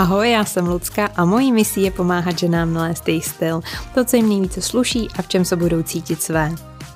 Ahoj, 0.00 0.30
já 0.30 0.44
jsem 0.44 0.66
Lucka 0.66 1.06
a 1.16 1.24
mojí 1.24 1.52
misí 1.52 1.82
je 1.82 1.90
pomáhat 1.90 2.38
ženám 2.38 2.74
nalézt 2.74 3.08
jejich 3.08 3.26
styl, 3.26 3.60
to, 3.94 4.04
co 4.04 4.16
jim 4.16 4.28
nejvíce 4.28 4.62
sluší 4.62 5.08
a 5.18 5.22
v 5.22 5.28
čem 5.28 5.44
se 5.44 5.56
budou 5.56 5.82
cítit 5.82 6.22
své. 6.22 6.52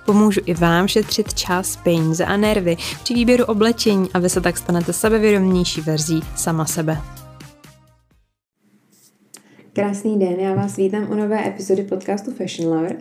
Pomůžu 0.07 0.41
i 0.47 0.55
vám 0.55 0.89
šetřit 0.89 1.35
čas, 1.35 1.77
peníze 1.77 2.25
a 2.25 2.37
nervy 2.37 2.77
při 3.03 3.15
výběru 3.15 3.45
oblečení 3.45 4.09
a 4.15 4.19
vy 4.19 4.29
se 4.29 4.41
tak 4.41 4.59
stanete 4.59 4.93
sebevědomější 4.93 5.81
verzí 5.81 6.21
sama 6.37 6.65
sebe. 6.65 7.01
Krásný 9.73 10.19
den, 10.19 10.41
já 10.41 10.55
vás 10.55 10.77
vítám 10.77 11.11
u 11.11 11.15
nové 11.15 11.49
epizody 11.49 11.83
podcastu 11.83 12.31
Fashion 12.35 12.75
Lover 12.75 12.97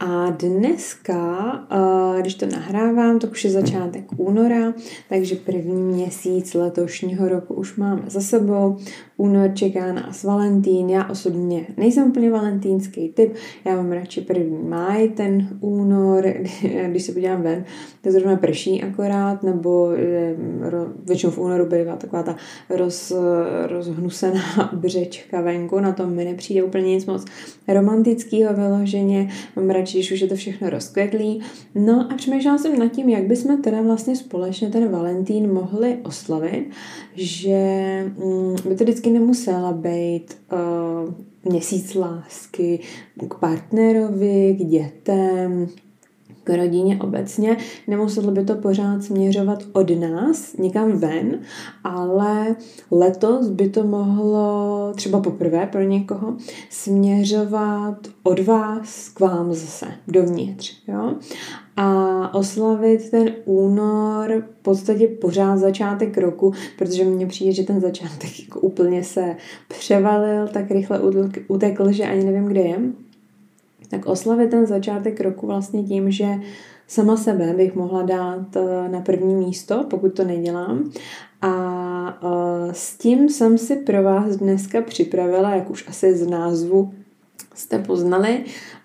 a 0.00 0.30
dneska, 0.30 1.52
eh, 1.70 2.20
když 2.20 2.34
to 2.34 2.46
nahrávám, 2.46 3.18
to 3.18 3.26
už 3.26 3.44
je 3.44 3.50
začátek 3.50 4.04
února, 4.16 4.74
takže 5.08 5.36
první 5.36 5.82
měsíc 5.82 6.54
letošního 6.54 7.28
roku 7.28 7.54
už 7.54 7.76
máme 7.76 8.02
za 8.06 8.20
sebou. 8.20 8.76
Únor 9.16 9.50
čeká 9.54 9.92
nás 9.92 10.24
Valentín, 10.24 10.90
já 10.90 11.08
osobně 11.08 11.66
nejsem 11.76 12.08
úplně 12.08 12.30
valentínský 12.30 13.08
typ, 13.08 13.34
já 13.64 13.76
mám 13.76 13.92
radši 13.92 14.20
první 14.20 14.68
máj, 14.68 15.08
ten 15.08 15.48
únor, 15.60 16.24
když 16.88 17.02
se 17.02 17.12
podívám 17.12 17.42
ven, 17.42 17.64
to 18.02 18.10
zrovna 18.10 18.36
prší 18.36 18.82
akorát, 18.82 19.42
nebo 19.42 19.88
většinou 21.06 21.32
v 21.32 21.38
únoru 21.38 21.66
bývá 21.66 21.96
taková 21.96 22.22
ta 22.22 22.36
roz, 22.70 23.12
rozhnusená 23.66 24.70
břečka 24.72 25.40
venku, 25.40 25.80
na 25.80 25.92
tom 25.92 26.10
mi 26.10 26.24
nepřijde 26.24 26.62
úplně 26.62 26.94
nic 26.94 27.06
moc 27.06 27.24
romantického 27.68 28.54
vyloženě, 28.54 29.28
mám 29.56 29.70
radši, 29.70 29.85
když 29.92 30.12
už 30.12 30.20
je 30.20 30.28
to 30.28 30.36
všechno 30.36 30.70
rozkvetlý. 30.70 31.40
No 31.74 32.12
a 32.12 32.14
přemýšlela 32.14 32.58
jsem 32.58 32.78
nad 32.78 32.88
tím, 32.88 33.08
jak 33.08 33.24
bychom 33.24 33.62
teda 33.62 33.82
vlastně 33.82 34.16
společně 34.16 34.70
ten 34.70 34.88
Valentín 34.88 35.52
mohli 35.52 35.98
oslavit, 36.02 36.70
že 37.14 37.60
mm, 38.18 38.56
by 38.68 38.74
to 38.76 38.84
vždycky 38.84 39.10
nemusela 39.10 39.72
být 39.72 40.36
uh, 40.52 41.14
měsíc 41.52 41.94
lásky 41.94 42.80
k 43.28 43.34
partnerovi, 43.34 44.56
k 44.60 44.64
dětem, 44.64 45.68
k 46.46 46.56
rodině 46.56 46.98
obecně. 47.00 47.56
Nemuselo 47.86 48.30
by 48.30 48.44
to 48.44 48.54
pořád 48.54 49.04
směřovat 49.04 49.64
od 49.72 49.90
nás 50.00 50.56
někam 50.56 50.92
ven, 50.92 51.38
ale 51.84 52.56
letos 52.90 53.48
by 53.48 53.68
to 53.68 53.84
mohlo 53.84 54.92
třeba 54.96 55.20
poprvé 55.20 55.66
pro 55.66 55.82
někoho 55.82 56.36
směřovat 56.70 57.96
od 58.22 58.40
vás 58.40 59.08
k 59.08 59.20
vám 59.20 59.54
zase 59.54 59.86
dovnitř. 60.08 60.82
Jo? 60.88 61.14
a 61.76 62.34
oslavit 62.34 63.10
ten 63.10 63.32
únor 63.44 64.44
v 64.60 64.62
podstatě 64.62 65.08
pořád 65.08 65.56
začátek 65.56 66.18
roku, 66.18 66.52
protože 66.78 67.04
mně 67.04 67.26
přijde, 67.26 67.52
že 67.52 67.62
ten 67.62 67.80
začátek 67.80 68.40
jako 68.40 68.60
úplně 68.70 69.04
se 69.04 69.36
převalil, 69.68 70.48
tak 70.48 70.70
rychle 70.70 71.00
utekl, 71.48 71.92
že 71.92 72.04
ani 72.04 72.24
nevím, 72.24 72.44
kde 72.44 72.60
je 72.60 72.78
tak 73.88 74.06
oslavit 74.06 74.50
ten 74.50 74.66
začátek 74.66 75.20
roku 75.20 75.46
vlastně 75.46 75.82
tím, 75.82 76.10
že 76.10 76.26
sama 76.86 77.16
sebe 77.16 77.54
bych 77.56 77.74
mohla 77.74 78.02
dát 78.02 78.56
eh, 78.56 78.88
na 78.88 79.00
první 79.00 79.34
místo, 79.34 79.84
pokud 79.90 80.08
to 80.08 80.24
nedělám. 80.24 80.90
A 81.42 82.18
eh, 82.22 82.74
s 82.74 82.98
tím 82.98 83.28
jsem 83.28 83.58
si 83.58 83.76
pro 83.76 84.02
vás 84.02 84.36
dneska 84.36 84.82
připravila, 84.82 85.54
jak 85.54 85.70
už 85.70 85.88
asi 85.88 86.16
z 86.16 86.26
názvu 86.26 86.94
jste 87.54 87.78
poznali, 87.78 88.44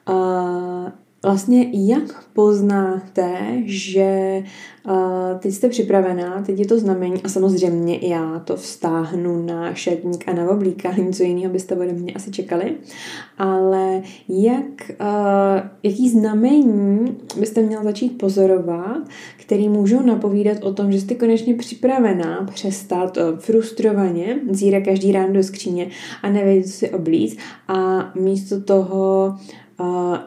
eh, 0.10 0.92
Vlastně 1.24 1.70
jak 1.74 2.24
poznáte, 2.34 3.38
že 3.66 4.44
uh, 4.86 4.94
teď 5.40 5.54
jste 5.54 5.70
připravená, 5.70 6.42
teď 6.42 6.60
je 6.60 6.66
to 6.68 6.80
znamení 6.80 7.24
a 7.24 7.30
samozřejmě 7.30 8.00
já 8.02 8.40
to 8.40 8.56
vztáhnu 8.56 9.46
na 9.46 9.74
šatník 9.74 10.28
a 10.28 10.34
na 10.34 10.50
oblíkání, 10.50 11.04
něco 11.04 11.24
jiného 11.24 11.54
byste 11.54 11.76
ode 11.76 11.94
mě 11.94 12.14
asi 12.14 12.32
čekali, 12.32 12.76
ale 13.38 14.02
jak, 14.30 14.92
uh, 15.02 15.70
jaký 15.84 16.10
znamení 16.10 17.18
byste 17.40 17.62
měla 17.62 17.84
začít 17.84 18.18
pozorovat, 18.18 18.98
který 19.38 19.70
můžou 19.70 20.02
napovídat 20.02 20.58
o 20.64 20.74
tom, 20.74 20.92
že 20.92 21.02
jste 21.02 21.16
konečně 21.16 21.54
připravená 21.54 22.48
přestat 22.54 23.18
uh, 23.18 23.40
frustrovaně 23.40 24.40
zírat 24.52 24.84
každý 24.84 25.12
ráno 25.12 25.34
do 25.34 25.44
skříně 25.44 25.88
a 26.22 26.30
nevědět, 26.30 26.68
co 26.68 26.74
si 26.74 26.90
oblíct 26.90 27.38
a 27.68 28.12
místo 28.16 28.62
toho 28.62 29.36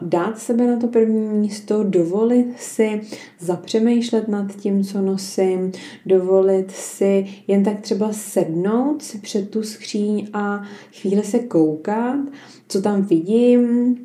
dát 0.01 0.39
sebe 0.39 0.67
na 0.67 0.79
to 0.79 0.87
první 0.87 1.27
místo, 1.27 1.83
dovolit 1.83 2.59
si 2.59 3.01
zapřemýšlet 3.39 4.27
nad 4.27 4.55
tím, 4.55 4.83
co 4.83 5.01
nosím, 5.01 5.71
dovolit 6.05 6.71
si 6.71 7.27
jen 7.47 7.63
tak 7.63 7.81
třeba 7.81 8.13
sednout 8.13 9.03
si 9.03 9.17
před 9.17 9.49
tu 9.49 9.63
skříň 9.63 10.27
a 10.33 10.63
chvíli 11.01 11.23
se 11.23 11.39
koukat, 11.39 12.19
co 12.67 12.81
tam 12.81 13.01
vidím, 13.01 13.97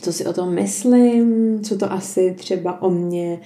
co 0.00 0.12
si 0.12 0.26
o 0.26 0.32
tom 0.32 0.54
myslím, 0.54 1.60
co 1.62 1.78
to 1.78 1.92
asi 1.92 2.34
třeba 2.38 2.82
o 2.82 2.90
mně 2.90 3.40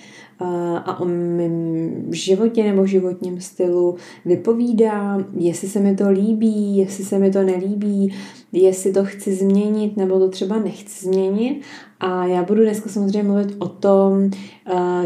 a 0.85 1.01
o 1.01 1.05
mém 1.05 2.07
životě 2.11 2.65
nebo 2.65 2.87
životním 2.87 3.41
stylu 3.41 3.97
vypovídá, 4.25 5.25
jestli 5.39 5.69
se 5.69 5.81
mi 5.81 5.97
to 5.97 6.11
líbí, 6.11 6.77
jestli 6.77 7.05
se 7.05 7.19
mi 7.19 7.31
to 7.31 7.43
nelíbí, 7.43 8.15
jestli 8.53 8.93
to 8.93 9.05
chci 9.05 9.35
změnit 9.35 9.97
nebo 9.97 10.19
to 10.19 10.29
třeba 10.29 10.59
nechci 10.59 11.05
změnit. 11.05 11.63
A 12.01 12.27
já 12.27 12.43
budu 12.43 12.63
dneska 12.63 12.91
samozřejmě 12.91 13.23
mluvit 13.23 13.57
o 13.59 13.69
tom, 13.69 14.31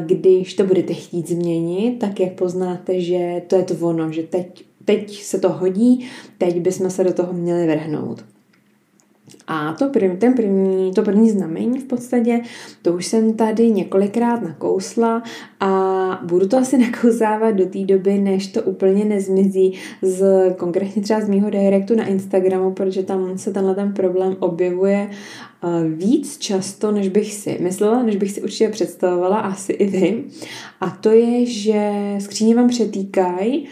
když 0.07 0.55
to 0.55 0.65
budete 0.65 0.95
chtít 0.95 1.29
změnit, 1.29 1.99
tak 1.99 2.21
jak 2.21 2.33
poznáte, 2.33 3.01
že 3.01 3.43
to 3.47 3.57
je 3.57 3.63
to 3.63 3.75
ono, 3.87 4.13
že 4.13 4.23
teď, 4.23 4.65
teď 4.85 5.23
se 5.23 5.39
to 5.39 5.49
hodí, 5.49 6.07
teď 6.39 6.61
bychom 6.61 6.91
se 6.91 7.05
do 7.05 7.13
toho 7.13 7.33
měli 7.33 7.67
vrhnout. 7.67 8.34
A 9.47 9.73
to 9.73 9.89
první, 9.89 10.17
ten 10.17 10.35
první, 10.35 10.93
to 10.93 11.03
první 11.03 11.31
znamení 11.31 11.79
v 11.79 11.85
podstatě, 11.85 12.41
to 12.83 12.93
už 12.93 13.07
jsem 13.07 13.33
tady 13.33 13.71
několikrát 13.71 14.43
nakousla 14.43 15.23
a 15.61 16.21
budu 16.25 16.49
to 16.49 16.59
asi 16.59 16.79
nakousávat 16.93 17.55
do 17.55 17.67
té 17.67 17.79
doby, 17.79 18.19
než 18.19 18.47
to 18.47 18.63
úplně 18.63 19.05
nezmizí 19.05 19.73
z 20.03 20.51
konkrétně 20.57 21.03
třeba 21.03 21.21
z 21.21 21.29
mýho 21.29 21.51
directu 21.51 21.97
na 21.97 22.07
Instagramu, 22.07 22.73
protože 22.73 23.03
tam 23.03 23.39
se 23.39 23.53
tenhle 23.53 23.75
ten 23.75 23.93
problém 23.93 24.37
objevuje 24.39 25.11
víc 25.97 26.39
často, 26.39 26.93
než 26.93 27.09
bych 27.09 27.35
si 27.35 27.59
myslela, 27.61 28.03
než 28.03 28.17
bych 28.17 28.33
si 28.33 28.43
určitě 28.43 28.69
představovala, 28.69 29.37
asi 29.37 29.73
i 29.73 29.87
vy. 29.87 30.25
A 30.81 30.91
to 30.91 31.11
je, 31.11 31.47
že 31.47 31.93
skříně 32.19 32.57
vám 32.57 32.69
přetýkají, 32.69 33.67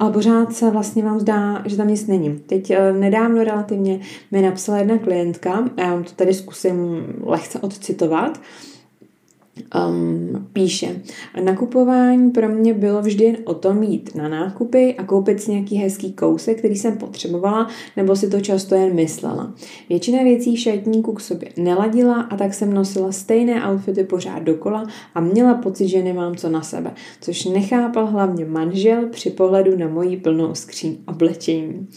a 0.00 0.10
pořád 0.12 0.52
se 0.52 0.70
vlastně 0.70 1.02
vám 1.02 1.20
zdá, 1.20 1.62
že 1.66 1.76
tam 1.76 1.88
nic 1.88 2.06
není. 2.06 2.38
Teď 2.38 2.70
uh, 2.70 2.98
nedávno 2.98 3.44
relativně 3.44 4.00
mi 4.30 4.42
napsala 4.42 4.78
jedna 4.78 4.98
klientka, 4.98 5.68
já 5.76 5.94
vám 5.94 6.04
to 6.04 6.12
tady 6.12 6.34
zkusím 6.34 7.06
lehce 7.24 7.58
odcitovat, 7.58 8.40
um, 9.88 10.48
píše, 10.52 11.02
nakupování 11.44 12.30
pro 12.30 12.48
mě 12.48 12.74
bylo 12.74 13.02
vždy 13.02 13.24
jen 13.24 13.36
o 13.44 13.54
tom 13.54 13.82
jít 13.82 14.14
na 14.14 14.28
nákupy 14.28 14.94
a 14.94 15.04
koupit 15.04 15.42
si 15.42 15.50
nějaký 15.50 15.76
hezký 15.76 16.12
kousek, 16.12 16.58
který 16.58 16.76
jsem 16.76 16.96
potřebovala, 16.96 17.68
nebo 17.96 18.16
si 18.16 18.30
to 18.30 18.40
často 18.40 18.74
jen 18.74 18.94
myslela. 18.94 19.54
Většina 19.88 20.22
věcí 20.22 20.56
v 20.56 20.60
šatníku 20.60 21.12
k 21.12 21.20
sobě 21.20 21.48
neladila 21.56 22.20
a 22.20 22.36
tak 22.36 22.54
jsem 22.54 22.72
nosila 22.72 23.12
stejné 23.12 23.70
outfity 23.70 24.04
pořád 24.04 24.42
dokola 24.42 24.86
a 25.14 25.20
měla 25.20 25.54
pocit, 25.54 25.88
že 25.88 26.02
nemám 26.02 26.36
co 26.36 26.48
na 26.48 26.62
sebe, 26.62 26.94
což 27.20 27.44
nechápal 27.44 28.06
hlavně 28.06 28.44
manžel 28.44 29.06
při 29.10 29.30
pohledu 29.30 29.78
na 29.78 29.88
moji 29.88 30.16
plnou 30.16 30.54
skříň 30.54 30.96
oblečení. 31.06 31.88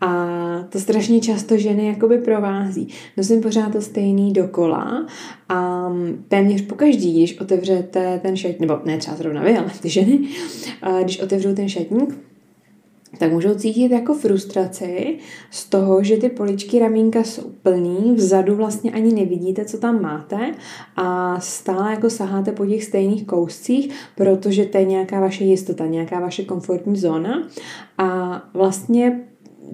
A 0.00 0.26
to 0.68 0.80
strašně 0.80 1.20
často 1.20 1.56
ženy 1.56 1.86
jakoby 1.86 2.18
provází. 2.18 2.88
Nosím 3.16 3.40
pořád 3.40 3.72
to 3.72 3.80
stejný 3.80 4.32
dokola 4.32 5.06
a 5.48 5.90
téměř 6.28 6.62
pokaždý, 6.62 7.18
když 7.18 7.40
otevřete 7.40 8.20
ten 8.22 8.36
šatník, 8.36 8.60
nebo 8.60 8.78
ne 8.84 8.98
třeba 8.98 9.16
zrovna 9.16 9.42
vy, 9.42 9.58
ale 9.58 9.70
ty 9.82 9.88
ženy, 9.88 10.18
když 11.02 11.20
otevřou 11.20 11.54
ten 11.54 11.68
šatník, 11.68 12.18
tak 13.18 13.32
můžou 13.32 13.54
cítit 13.54 13.92
jako 13.92 14.14
frustraci 14.14 15.18
z 15.50 15.64
toho, 15.64 16.04
že 16.04 16.16
ty 16.16 16.28
poličky 16.28 16.78
ramínka 16.78 17.24
jsou 17.24 17.42
plný, 17.62 18.14
vzadu 18.14 18.56
vlastně 18.56 18.92
ani 18.92 19.14
nevidíte, 19.14 19.64
co 19.64 19.78
tam 19.78 20.02
máte 20.02 20.54
a 20.96 21.40
stále 21.40 21.90
jako 21.90 22.10
saháte 22.10 22.52
po 22.52 22.66
těch 22.66 22.84
stejných 22.84 23.26
kouscích, 23.26 23.94
protože 24.14 24.64
to 24.64 24.78
je 24.78 24.84
nějaká 24.84 25.20
vaše 25.20 25.44
jistota, 25.44 25.86
nějaká 25.86 26.20
vaše 26.20 26.44
komfortní 26.44 26.96
zóna 26.96 27.48
a 27.98 28.42
vlastně 28.54 29.20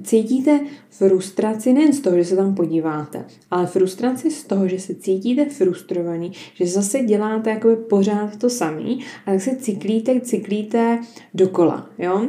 cítíte 0.05 0.61
frustraci 0.91 1.73
nejen 1.73 1.93
z 1.93 2.01
toho, 2.01 2.17
že 2.17 2.25
se 2.25 2.37
tam 2.37 2.55
podíváte, 2.55 3.25
ale 3.51 3.67
frustraci 3.67 4.31
z 4.31 4.45
toho, 4.45 4.69
že 4.69 4.79
se 4.79 4.95
cítíte 4.95 5.45
frustrovaný, 5.45 6.33
že 6.55 6.67
zase 6.67 6.99
děláte 6.99 7.51
jakoby 7.51 7.77
pořád 7.77 8.37
to 8.37 8.51
samý 8.51 9.05
a 9.27 9.31
tak 9.31 9.41
se 9.41 9.57
cyklíte, 9.57 10.21
cyklíte 10.21 10.99
dokola, 11.35 11.91
jo? 11.99 12.29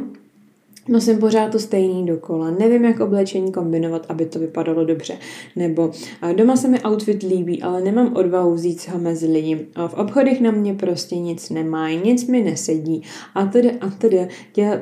Nosím 0.88 1.18
pořád 1.18 1.52
to 1.52 1.58
stejný 1.58 2.06
dokola, 2.06 2.50
nevím, 2.50 2.84
jak 2.84 3.00
oblečení 3.00 3.52
kombinovat, 3.52 4.06
aby 4.08 4.24
to 4.26 4.38
vypadalo 4.38 4.84
dobře, 4.84 5.16
nebo 5.56 5.90
doma 6.36 6.56
se 6.56 6.68
mi 6.68 6.80
outfit 6.82 7.22
líbí, 7.22 7.62
ale 7.62 7.80
nemám 7.80 8.16
odvahu 8.16 8.54
vzít 8.54 8.88
ho 8.88 8.98
mezi 8.98 9.26
lidi, 9.26 9.66
v 9.86 9.94
obchodech 9.94 10.40
na 10.40 10.50
mě 10.50 10.74
prostě 10.74 11.16
nic 11.16 11.50
nemají, 11.50 12.00
nic 12.04 12.26
mi 12.26 12.42
nesedí. 12.42 13.02
A 13.34 13.46
tedy 13.46 13.72
a 13.80 13.90
tedy. 13.90 14.28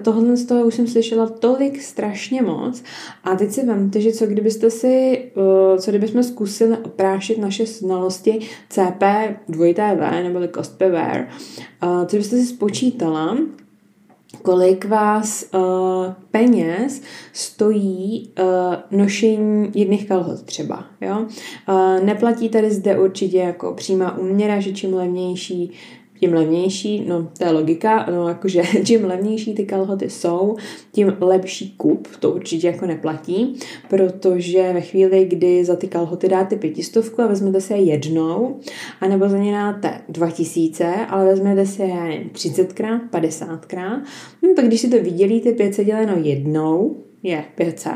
Tohle 0.03 0.37
z 0.37 0.47
toho 0.47 0.67
už 0.67 0.75
jsem 0.75 0.87
slyšela 0.87 1.27
tolik 1.27 1.83
strašně 1.83 2.43
moc. 2.43 2.83
A 3.25 3.37
teď 3.37 3.51
si 3.51 3.67
vemte, 3.67 4.01
že 4.01 4.13
co 4.13 4.27
kdybyste 4.27 4.71
si, 4.71 5.25
co 5.79 5.91
kdybychom 5.91 6.23
zkusili 6.23 6.77
oprášit 6.77 7.39
naše 7.39 7.67
znalosti 7.67 8.39
CP, 8.69 9.03
dvojité 9.49 9.97
V, 10.01 10.23
nebo 10.23 10.41
cost 10.55 10.79
per 10.79 10.91
wear, 10.91 11.29
co 12.07 12.17
byste 12.17 12.37
si 12.37 12.47
spočítala, 12.47 13.37
kolik 14.43 14.85
vás 14.85 15.47
uh, 15.55 15.61
peněz 16.31 17.03
stojí 17.33 18.33
uh, 18.41 18.99
nošení 18.99 19.71
jedných 19.75 20.09
kalhot 20.09 20.43
třeba. 20.43 20.85
Jo? 21.01 21.27
Uh, 21.69 22.05
neplatí 22.05 22.49
tady 22.49 22.71
zde 22.71 22.99
určitě 22.99 23.39
jako 23.39 23.75
přímá 23.75 24.19
úměra, 24.19 24.61
že 24.61 24.73
čím 24.73 24.95
levnější 24.95 25.73
tím 26.23 26.35
levnější, 26.35 27.05
no 27.09 27.29
to 27.39 27.45
je 27.45 27.51
logika, 27.51 28.07
no 28.11 28.29
jakože 28.29 28.63
čím 28.85 29.05
levnější 29.05 29.55
ty 29.55 29.65
kalhoty 29.67 30.11
jsou, 30.11 30.57
tím 30.93 31.17
lepší 31.21 31.75
kup, 31.77 32.09
to 32.21 32.31
určitě 32.31 32.67
jako 32.67 32.87
neplatí, 32.87 33.57
protože 33.89 34.73
ve 34.73 34.81
chvíli, 34.81 35.25
kdy 35.25 35.65
za 35.65 35.77
ty 35.77 35.89
kalhoty 35.89 36.29
dáte 36.29 36.57
pětistovku 36.57 37.23
a 37.23 37.27
vezmete 37.27 37.61
si 37.61 37.73
je 37.73 37.79
jednou, 37.79 38.61
anebo 39.01 39.29
za 39.29 39.39
ně 39.39 39.53
dáte 39.53 40.01
2000, 40.09 40.95
ale 41.09 41.25
vezmete 41.25 41.67
si 41.67 41.83
je 41.83 42.25
30krát, 42.33 43.01
50krát, 43.11 44.01
no 44.43 44.55
tak 44.57 44.67
když 44.67 44.81
si 44.81 44.89
to 44.89 44.99
vydělíte 44.99 45.53
500 45.53 45.87
děleno 45.87 46.15
jednou, 46.23 46.97
je 47.23 47.45
500 47.55 47.93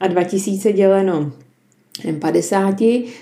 a 0.00 0.06
2000 0.06 0.72
děleno 0.72 1.32
50, 2.20 2.74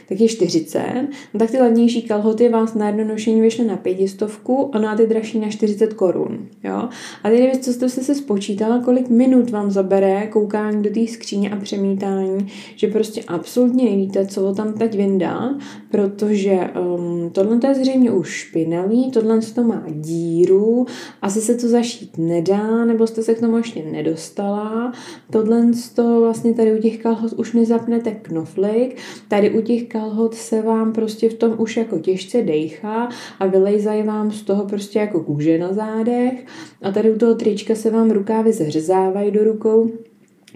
tak 0.09 0.21
je 0.21 0.29
40, 0.29 1.09
no 1.35 1.41
tak 1.41 1.51
ty 1.51 1.59
levnější 1.59 2.03
kalhoty 2.03 2.49
vás 2.49 2.75
na 2.75 2.87
jedno 2.87 3.05
nošení 3.05 3.41
vyšly 3.41 3.65
na 3.65 3.77
pětistovku 3.77 4.71
a 4.75 4.79
na 4.79 4.97
ty 4.97 5.07
dražší 5.07 5.39
na 5.39 5.51
40 5.51 5.95
korun. 5.95 6.47
Jo? 6.65 6.89
A 7.23 7.31
teď 7.31 7.61
co 7.61 7.73
jste 7.73 7.89
se 7.89 8.15
spočítala, 8.15 8.81
kolik 8.85 9.09
minut 9.09 9.51
vám 9.51 9.71
zabere 9.71 10.27
koukání 10.27 10.83
do 10.83 10.91
té 10.91 11.07
skříně 11.07 11.51
a 11.51 11.57
přemítání, 11.57 12.47
že 12.77 12.87
prostě 12.87 13.23
absolutně 13.23 13.85
nevíte, 13.85 14.27
co 14.27 14.41
ho 14.41 14.55
tam 14.55 14.73
teď 14.73 14.97
vyndá, 14.97 15.59
protože 15.91 16.71
um, 16.81 17.31
tohle 17.31 17.59
to 17.59 17.67
je 17.67 17.75
zřejmě 17.75 18.11
už 18.11 18.29
špinavý, 18.29 19.11
tohle 19.11 19.41
to 19.55 19.63
má 19.63 19.85
díru, 19.91 20.87
asi 21.23 21.41
se 21.41 21.55
to 21.55 21.69
zašít 21.69 22.19
nedá, 22.19 22.85
nebo 22.85 23.07
jste 23.07 23.23
se 23.23 23.35
k 23.35 23.41
tomu 23.41 23.57
ještě 23.57 23.83
nedostala. 23.83 24.93
Tohle 25.31 25.71
to 25.95 26.21
vlastně 26.21 26.55
tady 26.55 26.79
u 26.79 26.83
těch 26.83 26.99
kalhot 26.99 27.33
už 27.33 27.53
nezapnete 27.53 28.11
knofle, 28.11 28.64
tolik. 28.65 28.97
Tady 29.29 29.51
u 29.51 29.61
těch 29.61 29.85
kalhot 29.85 30.35
se 30.35 30.63
vám 30.63 30.93
prostě 30.93 31.29
v 31.29 31.35
tom 31.35 31.55
už 31.59 31.77
jako 31.77 31.99
těžce 31.99 32.43
dejchá 32.43 33.09
a 33.41 33.47
vylejzají 33.47 34.03
vám 34.03 34.31
z 34.31 34.43
toho 34.43 34.65
prostě 34.65 34.99
jako 34.99 35.21
kůže 35.21 35.59
na 35.59 35.73
zádech. 35.73 36.47
A 36.83 36.91
tady 36.91 37.13
u 37.13 37.19
toho 37.19 37.35
trička 37.35 37.75
se 37.75 37.91
vám 37.91 38.11
rukávy 38.11 38.53
zřezávají 38.53 39.31
do 39.31 39.45
rukou 39.45 39.91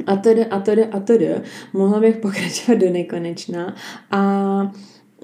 a 0.06 0.16
tedy, 0.16 0.46
a 0.46 0.60
tedy, 0.60 0.84
a 0.84 1.00
tedy. 1.00 1.31
Mohla 1.72 2.00
bych 2.00 2.16
pokračovat 2.16 2.78
do 2.78 2.90
nekonečna. 2.90 3.75
A 4.11 4.72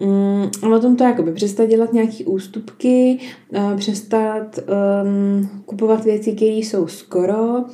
Mm, 0.00 0.72
o 0.72 0.78
tom 0.78 0.96
to 0.96 1.04
jakoby 1.04 1.32
přestat 1.32 1.66
dělat 1.66 1.92
nějaké 1.92 2.24
ústupky, 2.24 3.18
uh, 3.48 3.76
přestat 3.76 4.58
um, 4.58 5.48
kupovat 5.66 6.04
věci, 6.04 6.32
které 6.32 6.50
jsou 6.50 6.86
skoro, 6.86 7.64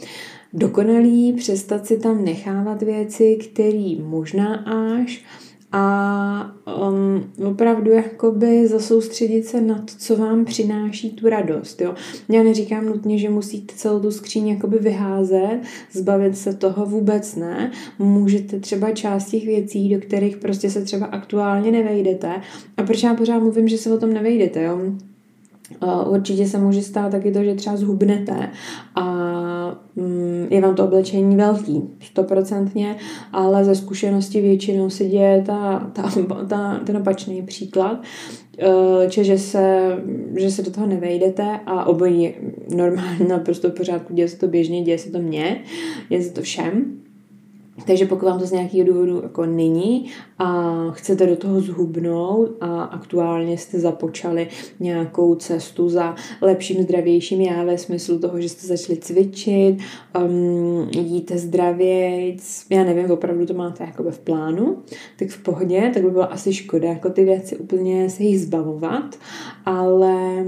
dokonalý, 0.53 1.33
přestat 1.33 1.87
si 1.87 1.99
tam 1.99 2.25
nechávat 2.25 2.83
věci, 2.83 3.37
které 3.37 3.97
možná 4.03 4.55
až 4.55 5.25
a 5.73 6.57
um, 6.89 7.47
opravdu 7.51 7.91
jakoby 7.91 8.69
zasoustředit 8.69 9.47
se 9.47 9.61
na 9.61 9.75
to, 9.75 9.93
co 9.99 10.17
vám 10.17 10.45
přináší 10.45 11.11
tu 11.11 11.29
radost. 11.29 11.81
Jo? 11.81 11.95
Já 12.29 12.43
neříkám 12.43 12.87
nutně, 12.87 13.19
že 13.19 13.31
musíte 13.31 13.75
celou 13.77 14.01
tu 14.01 14.11
skříň 14.11 14.49
jakoby 14.49 14.79
vyházet, 14.79 15.61
zbavit 15.93 16.37
se 16.37 16.55
toho 16.55 16.87
vůbec 16.87 17.37
ne. 17.37 17.71
Můžete 17.99 18.61
třeba 18.61 18.91
část 18.91 19.31
těch 19.31 19.47
věcí, 19.47 19.89
do 19.89 20.01
kterých 20.01 20.37
prostě 20.37 20.71
se 20.71 20.83
třeba 20.85 21.07
aktuálně 21.07 21.73
nevejdete. 21.73 22.41
A 22.77 22.83
proč 22.83 23.03
já 23.03 23.15
pořád 23.15 23.39
mluvím, 23.39 23.69
že 23.69 23.79
se 23.79 23.93
o 23.93 23.99
tom 23.99 24.13
nevejdete, 24.13 24.63
jo? 24.63 24.81
Určitě 26.07 26.47
se 26.47 26.59
může 26.59 26.83
stát 26.83 27.13
taky 27.13 27.33
to, 27.33 27.45
že 27.45 27.55
třeba 27.55 27.77
zhubnete 27.77 28.51
a 28.95 29.05
mm, 29.97 30.10
je 30.51 30.61
vám 30.61 30.75
to 30.75 30.85
oblečení 30.85 31.37
velký, 31.37 31.83
stoprocentně, 32.01 32.97
ale 33.33 33.65
ze 33.65 33.75
zkušenosti 33.75 34.41
většinou 34.41 34.91
se 34.91 35.05
děje 35.05 35.43
ta, 35.47 35.91
ta, 35.93 36.11
ta, 36.49 36.81
ten 36.87 36.97
opačný 36.97 37.43
příklad, 37.43 38.03
e, 38.59 39.11
či 39.11 39.25
že 39.25 39.39
se, 39.39 39.97
že 40.37 40.51
se 40.51 40.63
do 40.63 40.71
toho 40.71 40.87
nevejdete 40.87 41.61
a 41.67 41.85
obojí 41.85 42.35
normálně 42.75 43.25
naprosto 43.29 43.69
v 43.69 43.75
pořádku, 43.75 44.15
děje 44.15 44.29
se 44.29 44.39
to 44.39 44.49
běžně, 44.49 44.83
děje 44.83 44.99
se 44.99 45.11
to 45.11 45.19
mně, 45.19 45.63
děje 46.09 46.23
se 46.23 46.33
to 46.33 46.43
všem, 46.43 47.00
takže 47.87 48.07
pokud 48.07 48.27
vám 48.27 48.39
to 48.39 48.47
z 48.47 48.53
nějakého 48.53 48.87
důvodu 48.87 49.21
jako 49.23 49.47
není 49.47 50.11
a 50.39 50.91
chcete 50.91 51.27
do 51.27 51.37
toho 51.37 51.61
zhubnout 51.61 52.51
a 52.61 52.83
aktuálně 52.83 53.59
jste 53.59 53.81
započali 53.81 54.49
nějakou 54.81 55.35
cestu 55.35 55.89
za 55.89 56.15
lepším, 56.41 56.83
zdravějším 56.83 57.41
já 57.41 57.65
ve 57.65 57.79
smyslu 57.79 58.19
toho, 58.19 58.41
že 58.41 58.49
jste 58.49 58.67
začali 58.67 58.99
cvičit, 58.99 59.79
um, 60.25 60.89
jíte 60.93 61.39
zdravě, 61.39 62.35
já 62.71 62.85
nevím, 62.85 63.11
opravdu 63.11 63.47
to 63.47 63.55
máte 63.55 63.85
jakoby 63.85 64.11
v 64.11 64.19
plánu, 64.19 64.77
tak 65.19 65.29
v 65.29 65.43
pohodě, 65.43 65.91
tak 65.95 66.03
by 66.03 66.11
bylo 66.11 66.33
asi 66.33 66.53
škoda 66.53 66.89
jako 66.89 67.11
ty 67.11 67.25
věci 67.25 67.57
úplně 67.57 68.11
se 68.11 68.23
jich 68.23 68.41
zbavovat, 68.41 69.17
ale 69.65 70.45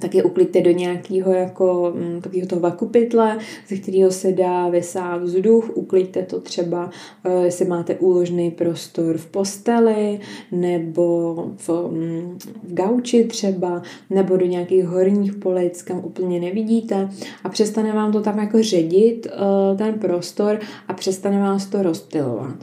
tak 0.00 0.14
je 0.14 0.22
ukliďte 0.22 0.60
do 0.60 0.70
nějakého 0.70 1.32
jako 1.32 1.92
mm, 1.96 2.20
takového 2.20 2.48
toho 2.48 2.60
vakupytle, 2.60 3.38
ze 3.68 3.76
kterého 3.76 4.10
se 4.10 4.32
dá 4.32 4.68
vysát 4.68 5.22
vzduch, 5.22 5.70
ukliďte 5.74 6.22
to 6.22 6.40
třeba, 6.40 6.90
uh, 7.26 7.44
jestli 7.44 7.64
máte 7.64 7.94
úložný 7.94 8.50
prostor 8.50 9.18
v 9.18 9.26
posteli, 9.26 10.20
nebo 10.52 11.34
v, 11.56 11.68
um, 11.68 12.38
v 12.62 12.74
gauči 12.74 13.24
třeba, 13.24 13.82
nebo 14.10 14.36
do 14.36 14.46
nějakých 14.46 14.84
horních 14.84 15.34
polic, 15.34 15.82
kam 15.82 16.00
úplně 16.04 16.40
nevidíte 16.40 17.10
a 17.44 17.48
přestane 17.48 17.92
vám 17.92 18.12
to 18.12 18.20
tam 18.20 18.38
jako 18.38 18.62
ředit, 18.62 19.26
uh, 19.26 19.78
ten 19.78 19.94
prostor 19.94 20.60
a 20.88 20.94
přestane 20.94 21.40
vás 21.40 21.66
to 21.66 21.82
rozptilovat. 21.82 22.56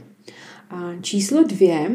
A 0.69 0.94
číslo 1.01 1.44
dvě, 1.44 1.92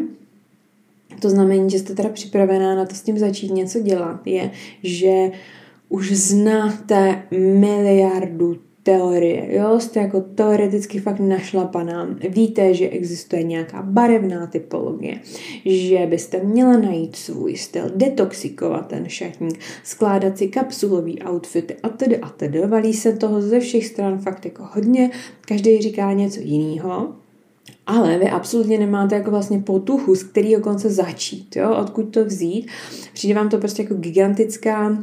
to 1.20 1.30
znamená, 1.30 1.68
že 1.68 1.78
jste 1.78 1.94
teda 1.94 2.08
připravená 2.08 2.74
na 2.74 2.84
to 2.84 2.94
s 2.94 3.02
tím 3.02 3.18
začít 3.18 3.50
něco 3.50 3.80
dělat, 3.80 4.26
je, 4.26 4.50
že 4.82 5.30
už 5.88 6.12
znáte 6.12 7.22
miliardu 7.30 8.56
teorie, 8.86 9.54
jo, 9.56 9.80
jste 9.80 10.00
jako 10.00 10.20
teoreticky 10.20 10.98
fakt 11.00 11.20
našlapaná, 11.20 12.16
víte, 12.28 12.74
že 12.74 12.88
existuje 12.88 13.42
nějaká 13.42 13.82
barevná 13.82 14.46
typologie, 14.46 15.20
že 15.64 16.06
byste 16.06 16.44
měla 16.44 16.76
najít 16.76 17.16
svůj 17.16 17.56
styl, 17.56 17.90
detoxikovat 17.96 18.86
ten 18.86 19.08
šatník, 19.08 19.60
skládat 19.84 20.38
si 20.38 20.48
kapsulový 20.48 21.22
outfity 21.22 21.76
a 21.82 21.88
tedy 21.88 22.18
a 22.18 22.28
tedy, 22.28 22.66
valí 22.66 22.94
se 22.94 23.12
toho 23.12 23.42
ze 23.42 23.60
všech 23.60 23.86
stran 23.86 24.18
fakt 24.18 24.44
jako 24.44 24.68
hodně, 24.74 25.10
každý 25.40 25.82
říká 25.82 26.12
něco 26.12 26.40
jiného, 26.40 27.14
ale 27.86 28.18
vy 28.18 28.30
absolutně 28.30 28.78
nemáte 28.78 29.14
jako 29.14 29.30
vlastně 29.30 29.58
potuchu, 29.58 30.14
z 30.14 30.22
kterého 30.22 30.62
konce 30.62 30.90
začít, 30.90 31.56
jo? 31.56 31.76
odkud 31.76 32.02
to 32.02 32.24
vzít. 32.24 32.66
Přijde 33.12 33.34
vám 33.34 33.48
to 33.48 33.58
prostě 33.58 33.82
jako 33.82 33.94
gigantická 33.94 34.98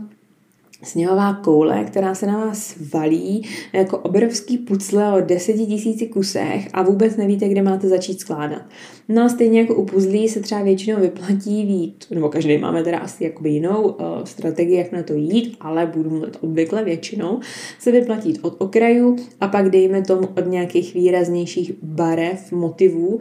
sněhová 0.83 1.33
koule, 1.33 1.83
která 1.83 2.15
se 2.15 2.27
na 2.27 2.37
vás 2.37 2.75
valí 2.93 3.49
jako 3.73 3.97
obrovský 3.97 4.57
pucle 4.57 5.13
o 5.13 5.21
deseti 5.21 5.65
tisíci 5.65 6.07
kusech 6.07 6.67
a 6.73 6.83
vůbec 6.83 7.17
nevíte, 7.17 7.49
kde 7.49 7.61
máte 7.61 7.87
začít 7.87 8.19
skládat. 8.19 8.61
No 9.09 9.23
a 9.23 9.29
stejně 9.29 9.59
jako 9.59 9.75
u 9.75 9.85
puzlí 9.85 10.29
se 10.29 10.39
třeba 10.39 10.61
většinou 10.61 10.99
vyplatí 10.99 11.65
vít, 11.65 12.05
nebo 12.11 12.29
každý 12.29 12.57
máme 12.57 12.83
teda 12.83 12.97
asi 12.97 13.23
jakoby 13.23 13.49
jinou 13.49 13.81
uh, 13.83 13.95
strategii, 14.23 14.77
jak 14.77 14.91
na 14.91 15.03
to 15.03 15.13
jít, 15.13 15.57
ale 15.59 15.91
budu 15.95 16.09
mluvit 16.09 16.37
obvykle 16.41 16.83
většinou, 16.83 17.39
se 17.79 17.91
vyplatí 17.91 18.39
od 18.41 18.55
okraju 18.57 19.15
a 19.41 19.47
pak 19.47 19.69
dejme 19.69 20.01
tomu 20.01 20.27
od 20.37 20.47
nějakých 20.47 20.93
výraznějších 20.93 21.71
barev, 21.83 22.51
motivů, 22.51 23.07
uh, 23.07 23.19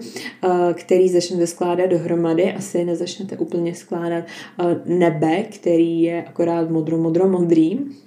který 0.75 1.09
začnete 1.09 1.47
skládat 1.47 1.87
dohromady. 1.87 2.53
Asi 2.53 2.85
nezačnete 2.85 3.37
úplně 3.37 3.75
skládat 3.75 4.25
uh, 4.61 4.67
nebe, 4.87 5.43
který 5.43 6.03
je 6.03 6.25
akorát 6.25 6.71
modro-modro-modrý, 7.53 8.03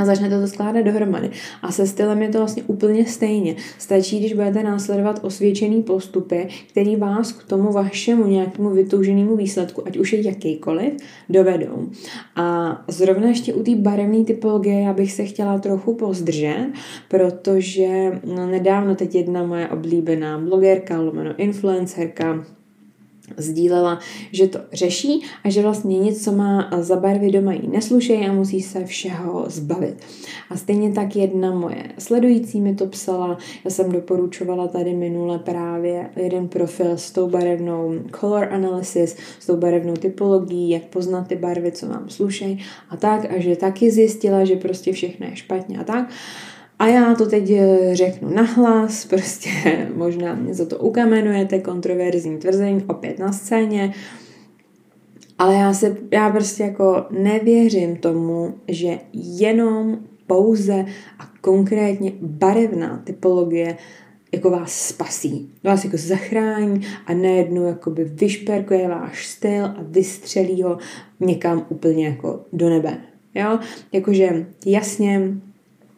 a 0.00 0.04
začnete 0.04 0.40
to 0.40 0.46
skládat 0.46 0.82
dohromady. 0.82 1.30
A 1.62 1.72
se 1.72 1.86
stylem 1.86 2.22
je 2.22 2.28
to 2.28 2.38
vlastně 2.38 2.62
úplně 2.62 3.06
stejně. 3.06 3.56
Stačí, 3.78 4.18
když 4.18 4.32
budete 4.32 4.62
následovat 4.62 5.20
osvědčený 5.22 5.82
postupy, 5.82 6.48
který 6.70 6.96
vás 6.96 7.32
k 7.32 7.44
tomu 7.44 7.72
vašemu 7.72 8.26
nějakému 8.26 8.70
vytouženému 8.70 9.36
výsledku, 9.36 9.86
ať 9.86 9.96
už 9.96 10.12
je 10.12 10.26
jakýkoliv, 10.26 10.92
dovedou. 11.28 11.88
A 12.36 12.78
zrovna 12.88 13.28
ještě 13.28 13.54
u 13.54 13.62
té 13.62 13.74
barevné 13.74 14.24
typologie 14.24 14.82
já 14.82 14.92
bych 14.92 15.12
se 15.12 15.24
chtěla 15.24 15.58
trochu 15.58 15.94
pozdržet, 15.94 16.66
protože 17.08 18.20
no, 18.24 18.46
nedávno 18.46 18.94
teď 18.94 19.14
jedna 19.14 19.42
moje 19.42 19.68
oblíbená 19.68 20.38
blogerka, 20.38 21.00
lomeno 21.00 21.34
influencerka, 21.36 22.44
sdílela, 23.36 23.98
že 24.32 24.48
to 24.48 24.58
řeší 24.72 25.22
a 25.44 25.50
že 25.50 25.62
vlastně 25.62 25.98
nic, 25.98 26.24
co 26.24 26.32
má 26.32 26.70
za 26.80 26.96
barvy 26.96 27.30
doma 27.30 27.52
jí 27.52 27.68
neslušejí 27.68 28.26
a 28.26 28.32
musí 28.32 28.62
se 28.62 28.84
všeho 28.84 29.44
zbavit. 29.48 29.94
A 30.50 30.56
stejně 30.56 30.92
tak 30.92 31.16
jedna 31.16 31.50
moje 31.50 31.84
sledující 31.98 32.60
mi 32.60 32.74
to 32.74 32.86
psala, 32.86 33.38
já 33.64 33.70
jsem 33.70 33.92
doporučovala 33.92 34.68
tady 34.68 34.94
minule 34.94 35.38
právě 35.38 36.10
jeden 36.16 36.48
profil 36.48 36.90
s 36.90 37.10
tou 37.10 37.28
barevnou 37.28 37.94
color 38.20 38.48
analysis, 38.52 39.16
s 39.40 39.46
tou 39.46 39.56
barevnou 39.56 39.94
typologií, 39.94 40.70
jak 40.70 40.82
poznat 40.82 41.28
ty 41.28 41.36
barvy, 41.36 41.72
co 41.72 41.86
vám 41.86 42.08
slušejí 42.08 42.64
a 42.90 42.96
tak 42.96 43.32
a 43.32 43.40
že 43.40 43.56
taky 43.56 43.90
zjistila, 43.90 44.44
že 44.44 44.56
prostě 44.56 44.92
všechno 44.92 45.26
je 45.26 45.36
špatně 45.36 45.78
a 45.78 45.84
tak. 45.84 46.10
A 46.78 46.86
já 46.86 47.14
to 47.14 47.26
teď 47.26 47.50
eh, 47.50 47.90
řeknu 47.92 48.34
nahlas, 48.34 49.04
prostě 49.10 49.50
možná 49.94 50.34
mě 50.34 50.54
za 50.54 50.66
to 50.66 50.78
ukamenujete, 50.78 51.58
kontroverzní 51.58 52.38
tvrzení 52.38 52.84
opět 52.88 53.18
na 53.18 53.32
scéně, 53.32 53.94
ale 55.38 55.54
já, 55.54 55.74
se, 55.74 55.96
já 56.12 56.30
prostě 56.30 56.62
jako 56.62 57.06
nevěřím 57.10 57.96
tomu, 57.96 58.54
že 58.68 58.98
jenom 59.12 59.98
pouze 60.26 60.84
a 61.18 61.30
konkrétně 61.40 62.12
barevná 62.20 63.02
typologie 63.04 63.76
jako 64.32 64.50
vás 64.50 64.88
spasí, 64.88 65.52
vás 65.64 65.84
jako 65.84 65.96
zachrání 65.96 66.80
a 67.06 67.14
najednou 67.14 67.62
jakoby 67.62 68.04
vyšperkuje 68.04 68.88
váš 68.88 69.26
styl 69.26 69.64
a 69.64 69.76
vystřelí 69.82 70.62
ho 70.62 70.78
někam 71.20 71.66
úplně 71.68 72.06
jako 72.06 72.40
do 72.52 72.70
nebe. 72.70 72.98
Jo? 73.34 73.58
Jakože 73.92 74.46
jasně 74.66 75.32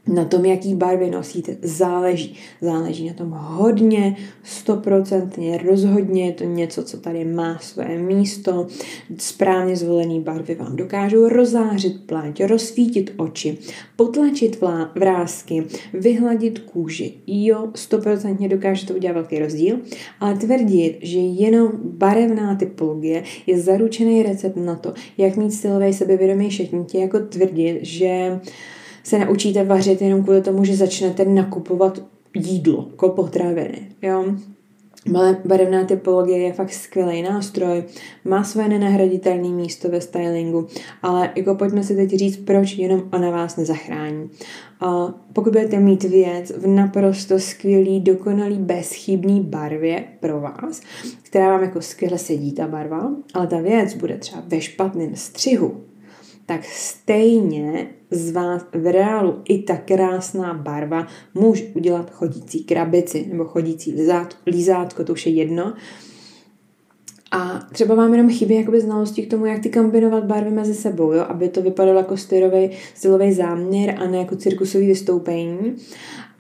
na 0.07 0.25
tom, 0.25 0.45
jaký 0.45 0.75
barvy 0.75 1.11
nosíte, 1.11 1.57
záleží. 1.63 2.35
Záleží 2.61 3.09
na 3.09 3.15
tom 3.15 3.31
hodně, 3.31 4.17
stoprocentně, 4.43 5.59
rozhodně 5.59 6.27
je 6.27 6.33
to 6.33 6.45
něco, 6.45 6.83
co 6.83 6.97
tady 6.97 7.25
má 7.25 7.59
své 7.59 7.99
místo. 7.99 8.67
Správně 9.19 9.77
zvolený 9.77 10.21
barvy 10.21 10.55
vám 10.55 10.77
dokážou 10.77 11.29
rozářit 11.29 12.07
pleť, 12.07 12.45
rozsvítit 12.45 13.13
oči, 13.17 13.59
potlačit 13.97 14.61
vrázky, 14.95 15.65
vyhladit 15.95 16.59
kůži. 16.59 17.15
Jo, 17.27 17.69
stoprocentně 17.75 18.49
dokáže 18.49 18.87
to 18.87 18.95
udělat 18.95 19.15
velký 19.15 19.39
rozdíl, 19.39 19.79
ale 20.21 20.35
tvrdit, 20.35 20.99
že 21.03 21.19
jenom 21.19 21.71
barevná 21.85 22.55
typologie 22.55 23.23
je 23.47 23.61
zaručený 23.61 24.23
recept 24.23 24.57
na 24.57 24.77
to, 24.77 24.95
jak 25.19 25.37
mít 25.37 25.51
stylový 25.51 25.93
sebevědomý 25.93 26.51
šetnitě, 26.51 26.99
jako 26.99 27.19
tvrdit, 27.19 27.79
že 27.83 28.41
se 29.03 29.19
naučíte 29.19 29.65
vařit 29.65 30.03
jenom 30.03 30.23
kvůli 30.23 30.43
tomu, 30.43 30.65
že 30.65 30.77
začnete 30.77 31.25
nakupovat 31.25 32.03
jídlo, 32.35 32.87
jako 32.91 33.09
potraviny, 33.09 33.89
jo. 34.03 34.25
Barevná 35.45 35.85
typologie 35.85 36.39
je 36.39 36.53
fakt 36.53 36.73
skvělý 36.73 37.23
nástroj, 37.23 37.85
má 38.25 38.45
své 38.45 38.69
nenahraditelné 38.69 39.49
místo 39.49 39.89
ve 39.89 40.01
stylingu, 40.01 40.67
ale 41.03 41.31
jako 41.37 41.55
pojďme 41.55 41.83
si 41.83 41.97
teď 41.97 42.11
říct, 42.11 42.37
proč 42.37 42.73
jenom 42.73 43.03
ona 43.13 43.31
vás 43.31 43.57
nezachrání. 43.57 44.31
A 44.81 45.15
pokud 45.33 45.53
budete 45.53 45.79
mít 45.79 46.05
věc 46.05 46.53
v 46.57 46.67
naprosto 46.67 47.39
skvělý, 47.39 48.01
dokonalý, 48.01 48.57
bezchybný 48.57 49.41
barvě 49.41 50.05
pro 50.21 50.41
vás, 50.41 50.81
která 51.23 51.49
vám 51.49 51.63
jako 51.63 51.83
skvěle 51.83 52.19
sedí 52.19 52.53
ta 52.53 52.67
barva, 52.67 53.11
ale 53.35 53.47
ta 53.47 53.61
věc 53.61 53.95
bude 53.95 54.19
třeba 54.19 54.43
ve 54.47 54.61
špatném 54.61 55.17
střihu, 55.17 55.81
tak 56.47 56.65
stejně 56.65 57.87
z 58.11 58.33
vás 58.33 58.67
v 58.73 58.93
reálu 58.93 59.43
i 59.49 59.63
ta 59.63 59.77
krásná 59.77 60.55
barva 60.55 61.07
může 61.35 61.65
udělat 61.75 62.11
chodící 62.11 62.65
krabici 62.65 63.27
nebo 63.31 63.45
chodící 63.45 63.93
lizátko, 63.93 64.41
lízátko, 64.47 65.05
to 65.05 65.13
už 65.13 65.27
je 65.27 65.33
jedno. 65.33 65.73
A 67.33 67.61
třeba 67.73 67.95
vám 67.95 68.15
jenom 68.15 68.31
chybí 68.31 68.55
jakoby 68.55 68.81
znalosti 68.81 69.23
k 69.23 69.31
tomu, 69.31 69.47
jak 69.47 69.63
ty 69.63 69.71
kombinovat 69.71 70.25
barvy 70.25 70.51
mezi 70.51 70.75
sebou, 70.75 71.13
jo? 71.13 71.25
aby 71.29 71.49
to 71.49 71.63
vypadalo 71.63 71.99
jako 71.99 72.17
stylový, 72.17 72.71
stylový 72.95 73.33
záměr 73.33 73.95
a 73.99 74.07
ne 74.07 74.19
jako 74.19 74.37
cirkusový 74.37 74.87
vystoupení. 74.87 75.77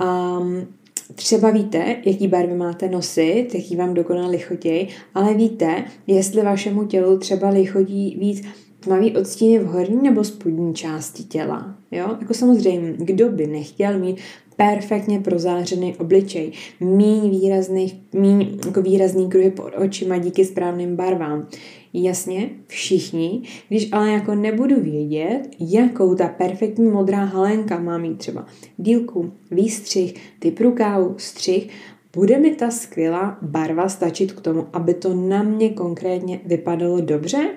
Um, 0.00 0.66
Třeba 1.14 1.50
víte, 1.50 1.96
jaký 2.04 2.28
barvy 2.28 2.54
máte 2.54 2.88
nosit, 2.88 3.48
jaký 3.54 3.76
vám 3.76 3.94
dokonale 3.94 4.30
lichotěj, 4.30 4.88
ale 5.14 5.34
víte, 5.34 5.84
jestli 6.06 6.42
vašemu 6.42 6.84
tělu 6.84 7.18
třeba 7.18 7.48
lichodí 7.48 8.16
víc 8.20 8.42
tmavý 8.80 9.16
odstíny 9.16 9.58
v 9.58 9.66
horní 9.66 10.02
nebo 10.02 10.24
spodní 10.24 10.74
části 10.74 11.24
těla. 11.24 11.76
Jo? 11.90 12.16
Jako 12.20 12.34
samozřejmě, 12.34 12.92
kdo 12.98 13.28
by 13.28 13.46
nechtěl 13.46 13.98
mít 13.98 14.16
perfektně 14.56 15.20
prozářený 15.20 15.96
obličej, 15.96 16.52
míň 16.80 17.30
výrazný, 17.30 18.02
míň 18.12 18.58
jako 18.66 18.82
výrazný 18.82 19.28
kruhy 19.28 19.50
pod 19.50 19.72
očima 19.76 20.18
díky 20.18 20.44
správným 20.44 20.96
barvám. 20.96 21.48
Jasně, 21.92 22.50
všichni, 22.66 23.42
když 23.68 23.88
ale 23.92 24.10
jako 24.10 24.34
nebudu 24.34 24.80
vědět, 24.80 25.42
jakou 25.60 26.14
ta 26.14 26.28
perfektní 26.28 26.90
modrá 26.90 27.24
halenka 27.24 27.78
má 27.78 27.98
mít 27.98 28.18
třeba 28.18 28.46
dílku, 28.76 29.32
výstřih, 29.50 30.14
typ 30.38 30.60
rukávu, 30.60 31.14
střih, 31.18 31.68
bude 32.12 32.38
mi 32.38 32.54
ta 32.54 32.70
skvělá 32.70 33.38
barva 33.42 33.88
stačit 33.88 34.32
k 34.32 34.40
tomu, 34.40 34.66
aby 34.72 34.94
to 34.94 35.14
na 35.14 35.42
mě 35.42 35.70
konkrétně 35.70 36.40
vypadalo 36.46 37.00
dobře? 37.00 37.48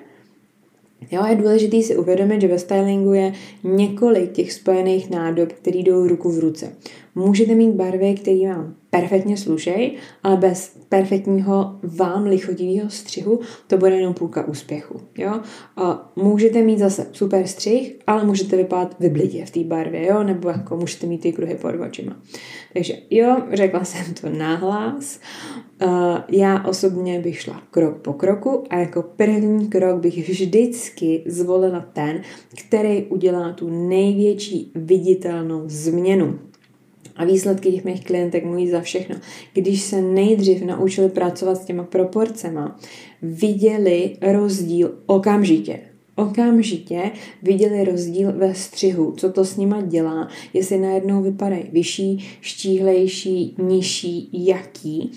Jo, 1.12 1.26
je 1.26 1.36
důležité 1.36 1.82
si 1.82 1.96
uvědomit, 1.96 2.40
že 2.40 2.48
ve 2.48 2.58
stylingu 2.58 3.12
je 3.12 3.32
několik 3.64 4.32
těch 4.32 4.52
spojených 4.52 5.10
nádob, 5.10 5.52
které 5.52 5.78
jdou 5.78 6.06
ruku 6.06 6.30
v 6.30 6.38
ruce. 6.38 6.72
Můžete 7.14 7.54
mít 7.54 7.72
barvy, 7.74 8.14
které 8.14 8.48
vám 8.48 8.74
perfektně 8.90 9.36
slušej, 9.36 9.96
ale 10.22 10.36
bez 10.36 10.76
perfektního 10.88 11.78
vám 11.82 12.24
lichotivého 12.24 12.90
střihu 12.90 13.40
to 13.66 13.78
bude 13.78 13.96
jenom 13.96 14.14
půlka 14.14 14.48
úspěchu. 14.48 15.00
Jo? 15.18 15.40
A 15.76 16.12
můžete 16.16 16.62
mít 16.62 16.78
zase 16.78 17.06
super 17.12 17.46
střih, 17.46 17.96
ale 18.06 18.24
můžete 18.24 18.56
vypadat 18.56 18.96
vyblidě 19.00 19.46
v 19.46 19.50
té 19.50 19.64
barvě, 19.64 20.06
jo? 20.06 20.22
nebo 20.22 20.48
jako 20.48 20.76
můžete 20.76 21.06
mít 21.06 21.20
ty 21.20 21.32
kruhy 21.32 21.54
pod 21.54 21.74
očima. 21.86 22.16
Takže 22.72 22.94
jo, 23.10 23.36
řekla 23.52 23.84
jsem 23.84 24.14
to 24.14 24.28
náhlas. 24.38 25.20
Uh, 25.84 25.90
já 26.28 26.64
osobně 26.64 27.20
bych 27.20 27.40
šla 27.40 27.62
krok 27.70 27.96
po 27.96 28.12
kroku 28.12 28.64
a 28.70 28.76
jako 28.76 29.02
první 29.02 29.68
krok 29.68 30.00
bych 30.00 30.28
vždycky 30.28 31.22
zvolila 31.26 31.80
ten, 31.92 32.22
který 32.66 33.02
udělá 33.04 33.52
tu 33.52 33.88
největší 33.88 34.72
viditelnou 34.74 35.62
změnu 35.66 36.38
a 37.16 37.24
výsledky 37.24 37.72
těch 37.72 37.84
mých 37.84 38.04
klientek 38.04 38.44
mluví 38.44 38.68
za 38.68 38.80
všechno. 38.80 39.16
Když 39.52 39.82
se 39.82 40.02
nejdřív 40.02 40.62
naučili 40.62 41.08
pracovat 41.08 41.54
s 41.54 41.64
těma 41.64 41.84
proporcema, 41.84 42.78
viděli 43.22 44.16
rozdíl 44.22 44.94
okamžitě. 45.06 45.80
Okamžitě 46.16 47.10
viděli 47.42 47.84
rozdíl 47.84 48.32
ve 48.32 48.54
střihu, 48.54 49.12
co 49.12 49.32
to 49.32 49.44
s 49.44 49.56
nima 49.56 49.80
dělá, 49.80 50.28
jestli 50.52 50.78
najednou 50.78 51.22
vypadají 51.22 51.64
vyšší, 51.72 52.24
štíhlejší, 52.40 53.56
nižší, 53.58 54.30
jaký. 54.32 55.12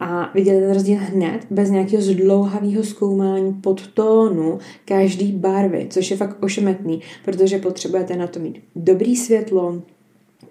A 0.00 0.32
viděli 0.34 0.60
ten 0.60 0.72
rozdíl 0.72 0.98
hned, 1.00 1.46
bez 1.50 1.70
nějakého 1.70 2.02
zdlouhavého 2.02 2.84
zkoumání 2.84 3.52
podtónu 3.52 4.58
každý 4.84 5.32
barvy, 5.32 5.86
což 5.90 6.10
je 6.10 6.16
fakt 6.16 6.44
ošemetný, 6.44 7.00
protože 7.24 7.58
potřebujete 7.58 8.16
na 8.16 8.26
to 8.26 8.40
mít 8.40 8.62
dobrý 8.74 9.16
světlo, 9.16 9.82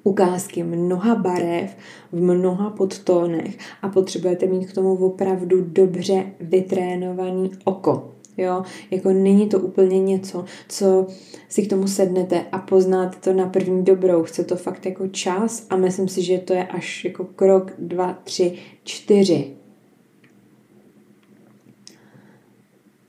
ukázky 0.05 0.63
mnoha 0.63 1.15
barev 1.15 1.77
v 2.11 2.21
mnoha 2.21 2.69
podtónech 2.69 3.57
a 3.81 3.89
potřebujete 3.89 4.45
mít 4.45 4.65
k 4.65 4.73
tomu 4.73 4.95
opravdu 4.95 5.61
dobře 5.61 6.25
vytrénovaný 6.39 7.51
oko. 7.63 8.11
Jo, 8.37 8.63
jako 8.91 9.13
není 9.13 9.49
to 9.49 9.59
úplně 9.59 9.99
něco, 9.99 10.45
co 10.69 11.07
si 11.49 11.65
k 11.65 11.69
tomu 11.69 11.87
sednete 11.87 12.45
a 12.51 12.59
poznáte 12.59 13.17
to 13.19 13.33
na 13.33 13.45
první 13.45 13.83
dobrou. 13.83 14.23
Chce 14.23 14.43
to 14.43 14.55
fakt 14.55 14.85
jako 14.85 15.07
čas 15.07 15.65
a 15.69 15.75
myslím 15.75 16.07
si, 16.07 16.21
že 16.21 16.37
to 16.37 16.53
je 16.53 16.67
až 16.67 17.05
jako 17.05 17.23
krok, 17.23 17.71
dva, 17.79 18.13
tři, 18.23 18.53
čtyři 18.83 19.54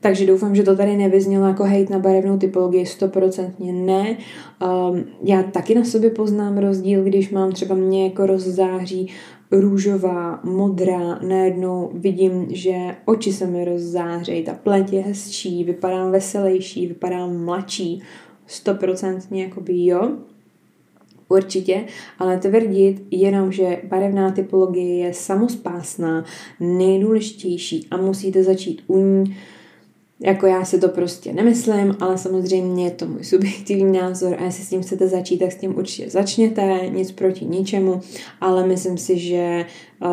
Takže 0.00 0.26
doufám, 0.26 0.54
že 0.54 0.62
to 0.62 0.76
tady 0.76 0.96
nevyznělo 0.96 1.46
jako 1.46 1.64
hejt 1.64 1.90
na 1.90 1.98
barevnou 1.98 2.38
typologii, 2.38 2.86
stoprocentně 2.86 3.72
ne. 3.72 4.16
Um, 4.90 5.04
já 5.22 5.42
taky 5.42 5.74
na 5.74 5.84
sobě 5.84 6.10
poznám 6.10 6.58
rozdíl, 6.58 7.04
když 7.04 7.30
mám 7.30 7.52
třeba 7.52 7.74
mě 7.74 8.04
jako 8.04 8.26
rozzáří 8.26 9.12
růžová, 9.50 10.40
modrá, 10.44 11.18
najednou 11.28 11.90
vidím, 11.94 12.46
že 12.50 12.74
oči 13.04 13.32
se 13.32 13.46
mi 13.46 13.64
rozzářejí, 13.64 14.44
ta 14.44 14.54
pleť 14.54 14.92
je 14.92 15.02
hezčí, 15.02 15.64
vypadám 15.64 16.10
veselější, 16.10 16.86
vypadám 16.86 17.44
mladší, 17.44 18.02
stoprocentně 18.46 19.44
jakoby 19.44 19.86
jo. 19.86 20.12
Určitě, 21.28 21.84
ale 22.18 22.38
tvrdit 22.38 23.02
jenom, 23.10 23.52
že 23.52 23.80
barevná 23.88 24.30
typologie 24.30 24.96
je 24.96 25.14
samospásná, 25.14 26.24
nejdůležitější 26.60 27.86
a 27.90 27.96
musíte 27.96 28.42
začít 28.42 28.82
u 28.86 28.98
ní, 28.98 29.36
jako 30.20 30.46
já 30.46 30.64
si 30.64 30.80
to 30.80 30.88
prostě 30.88 31.32
nemyslím, 31.32 31.96
ale 32.00 32.18
samozřejmě 32.18 32.84
je 32.84 32.90
to 32.90 33.06
můj 33.06 33.24
subjektivní 33.24 33.98
názor 33.98 34.36
a 34.38 34.44
jestli 34.44 34.64
s 34.64 34.68
tím 34.68 34.82
chcete 34.82 35.08
začít, 35.08 35.38
tak 35.38 35.52
s 35.52 35.56
tím 35.56 35.78
určitě 35.78 36.10
začněte, 36.10 36.80
nic 36.88 37.12
proti 37.12 37.44
ničemu, 37.44 38.00
ale 38.40 38.66
myslím 38.66 38.98
si, 38.98 39.18
že 39.18 39.66
uh, 40.02 40.08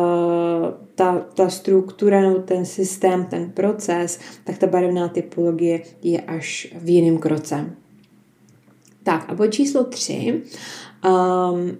ta, 0.94 1.26
ta 1.34 1.48
struktura 1.48 2.34
ten 2.34 2.64
systém, 2.64 3.24
ten 3.24 3.50
proces, 3.50 4.20
tak 4.44 4.58
ta 4.58 4.66
barevná 4.66 5.08
typologie 5.08 5.82
je 6.02 6.20
až 6.20 6.74
v 6.80 6.88
jiném 6.88 7.18
kroce. 7.18 7.70
Tak 9.02 9.24
a 9.28 9.34
po 9.34 9.46
číslo 9.46 9.84
tři, 9.84 10.42
um, 11.04 11.76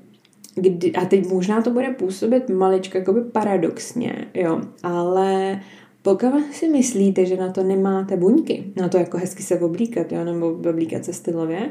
kdy, 0.54 0.92
a 0.92 1.04
teď 1.04 1.28
možná 1.28 1.62
to 1.62 1.70
bude 1.70 1.90
působit 1.90 2.48
maličko 2.48 2.98
jakoby 2.98 3.20
paradoxně, 3.20 4.26
jo, 4.34 4.60
ale 4.82 5.60
pokud 6.04 6.52
si 6.52 6.68
myslíte, 6.68 7.26
že 7.26 7.36
na 7.36 7.52
to 7.52 7.62
nemáte 7.62 8.16
buňky, 8.16 8.64
na 8.76 8.88
to 8.88 8.98
jako 8.98 9.18
hezky 9.18 9.42
se 9.42 9.60
oblíkat, 9.60 10.12
jo, 10.12 10.24
nebo 10.24 10.48
oblíkat 10.48 11.04
se 11.04 11.12
stylově, 11.12 11.70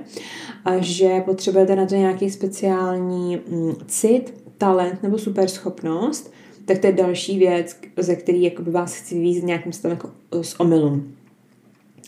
a 0.66 0.78
že 0.78 1.22
potřebujete 1.26 1.76
na 1.76 1.86
to 1.86 1.96
nějaký 1.96 2.30
speciální 2.30 3.38
mm, 3.48 3.76
cit, 3.88 4.34
talent 4.58 5.04
nebo 5.04 5.18
super 5.18 5.48
schopnost, 5.48 6.34
tak 6.66 6.80
to 6.80 6.88
je 6.88 6.94
další 6.94 7.40
věc, 7.40 7.78
ze 7.98 8.16
který 8.16 8.44
jakoby 8.44 8.72
vás 8.72 8.96
chci 8.96 9.20
víc 9.20 9.44
nějakým 9.44 9.74
stylem 9.74 9.98
jako 9.98 10.10
z 10.44 10.56
omylu. 10.60 11.04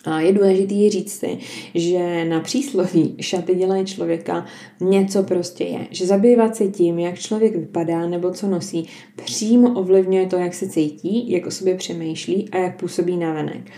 A 0.05 0.19
je 0.19 0.33
důležité 0.33 0.89
říct 0.89 1.19
si, 1.19 1.37
že 1.75 2.25
na 2.25 2.39
přísloví 2.39 3.15
šaty 3.19 3.55
dělají 3.55 3.85
člověka 3.85 4.45
něco 4.81 5.23
prostě 5.23 5.63
je. 5.63 5.87
Že 5.91 6.05
zabývat 6.05 6.55
se 6.55 6.67
tím, 6.67 6.99
jak 6.99 7.19
člověk 7.19 7.55
vypadá 7.55 8.07
nebo 8.07 8.31
co 8.31 8.47
nosí, 8.47 8.89
přímo 9.25 9.79
ovlivňuje 9.79 10.25
to, 10.25 10.35
jak 10.35 10.53
se 10.53 10.69
cítí, 10.69 11.31
jak 11.31 11.45
o 11.45 11.51
sobě 11.51 11.75
přemýšlí 11.75 12.49
a 12.51 12.57
jak 12.57 12.79
působí 12.79 13.17
na 13.17 13.33
venek. 13.33 13.71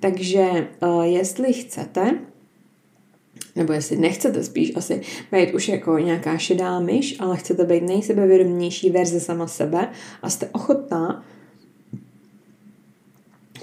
Takže 0.00 0.68
uh, 0.82 1.02
jestli 1.02 1.52
chcete, 1.52 2.18
nebo 3.56 3.72
jestli 3.72 3.96
nechcete 3.96 4.44
spíš 4.44 4.72
asi 4.76 5.00
být 5.32 5.54
už 5.54 5.68
jako 5.68 5.98
nějaká 5.98 6.38
šedá 6.38 6.80
myš, 6.80 7.16
ale 7.20 7.36
chcete 7.36 7.64
být 7.64 7.82
nejsebevědomější 7.82 8.90
verze 8.90 9.20
sama 9.20 9.46
sebe 9.46 9.88
a 10.22 10.30
jste 10.30 10.48
ochotná 10.52 11.24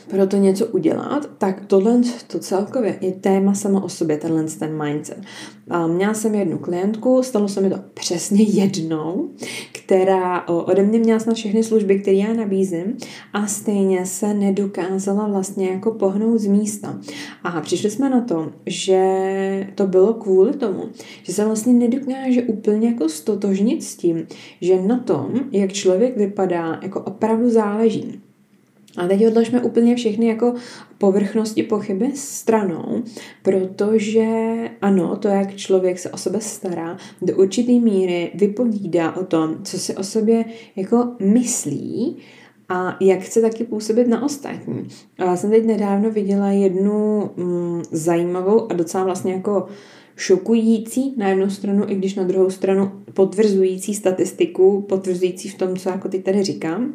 pro 0.09 0.27
to 0.27 0.37
něco 0.37 0.65
udělat, 0.65 1.29
tak 1.37 1.65
tohle 1.65 2.01
to 2.27 2.39
celkově 2.39 2.97
je 3.01 3.11
téma 3.11 3.53
sama 3.53 3.83
o 3.83 3.89
sobě, 3.89 4.17
tenhle 4.17 4.43
ten 4.43 4.83
mindset. 4.83 5.21
A 5.69 5.87
měla 5.87 6.13
jsem 6.13 6.35
jednu 6.35 6.57
klientku, 6.57 7.23
stalo 7.23 7.47
se 7.47 7.61
mi 7.61 7.69
to 7.69 7.75
přesně 7.93 8.43
jednou, 8.43 9.29
která 9.71 10.47
ode 10.47 10.83
mě 10.83 10.99
měla 10.99 11.19
snad 11.19 11.35
všechny 11.35 11.63
služby, 11.63 11.99
které 11.99 12.17
já 12.17 12.33
nabízím 12.33 12.97
a 13.33 13.47
stejně 13.47 14.05
se 14.05 14.33
nedokázala 14.33 15.27
vlastně 15.27 15.69
jako 15.69 15.91
pohnout 15.91 16.39
z 16.39 16.47
místa. 16.47 16.99
A 17.43 17.61
přišli 17.61 17.91
jsme 17.91 18.09
na 18.09 18.21
to, 18.21 18.51
že 18.65 19.67
to 19.75 19.87
bylo 19.87 20.13
kvůli 20.13 20.53
tomu, 20.53 20.83
že 21.23 21.33
se 21.33 21.45
vlastně 21.45 21.73
nedokáže 21.73 22.43
úplně 22.43 22.89
jako 22.89 23.09
stotožnit 23.09 23.83
s 23.83 23.95
tím, 23.95 24.27
že 24.61 24.81
na 24.81 24.99
tom, 24.99 25.33
jak 25.51 25.73
člověk 25.73 26.17
vypadá, 26.17 26.79
jako 26.83 27.01
opravdu 27.01 27.49
záleží. 27.49 28.21
A 28.99 29.07
teď 29.07 29.27
odložme 29.27 29.61
úplně 29.61 29.95
všechny 29.95 30.27
jako 30.27 30.53
povrchnosti 30.97 31.63
pochyby 31.63 32.11
stranou, 32.15 33.03
protože 33.43 34.27
ano, 34.81 35.15
to, 35.15 35.27
jak 35.27 35.55
člověk 35.55 35.99
se 35.99 36.09
o 36.11 36.17
sebe 36.17 36.41
stará, 36.41 36.97
do 37.21 37.35
určité 37.35 37.71
míry 37.71 38.31
vypovídá 38.35 39.15
o 39.15 39.25
tom, 39.25 39.57
co 39.63 39.79
si 39.79 39.95
o 39.95 40.03
sobě 40.03 40.45
jako 40.75 41.11
myslí, 41.19 42.17
a 42.69 42.97
jak 43.01 43.19
chce 43.19 43.41
taky 43.41 43.63
působit 43.63 44.07
na 44.07 44.23
ostatní. 44.23 44.87
A 45.17 45.25
já 45.25 45.37
jsem 45.37 45.49
teď 45.49 45.65
nedávno 45.65 46.11
viděla 46.11 46.49
jednu 46.49 47.29
mm, 47.37 47.81
zajímavou 47.91 48.71
a 48.71 48.73
docela 48.73 49.03
vlastně 49.03 49.33
jako 49.33 49.67
šokující 50.15 51.13
na 51.17 51.29
jednu 51.29 51.49
stranu, 51.49 51.83
i 51.87 51.95
když 51.95 52.15
na 52.15 52.23
druhou 52.23 52.49
stranu 52.49 52.91
potvrzující 53.13 53.95
statistiku, 53.95 54.81
potvrzující 54.81 55.49
v 55.49 55.57
tom, 55.57 55.77
co 55.77 55.89
jako 55.89 56.09
teď 56.09 56.23
tady 56.23 56.43
říkám 56.43 56.93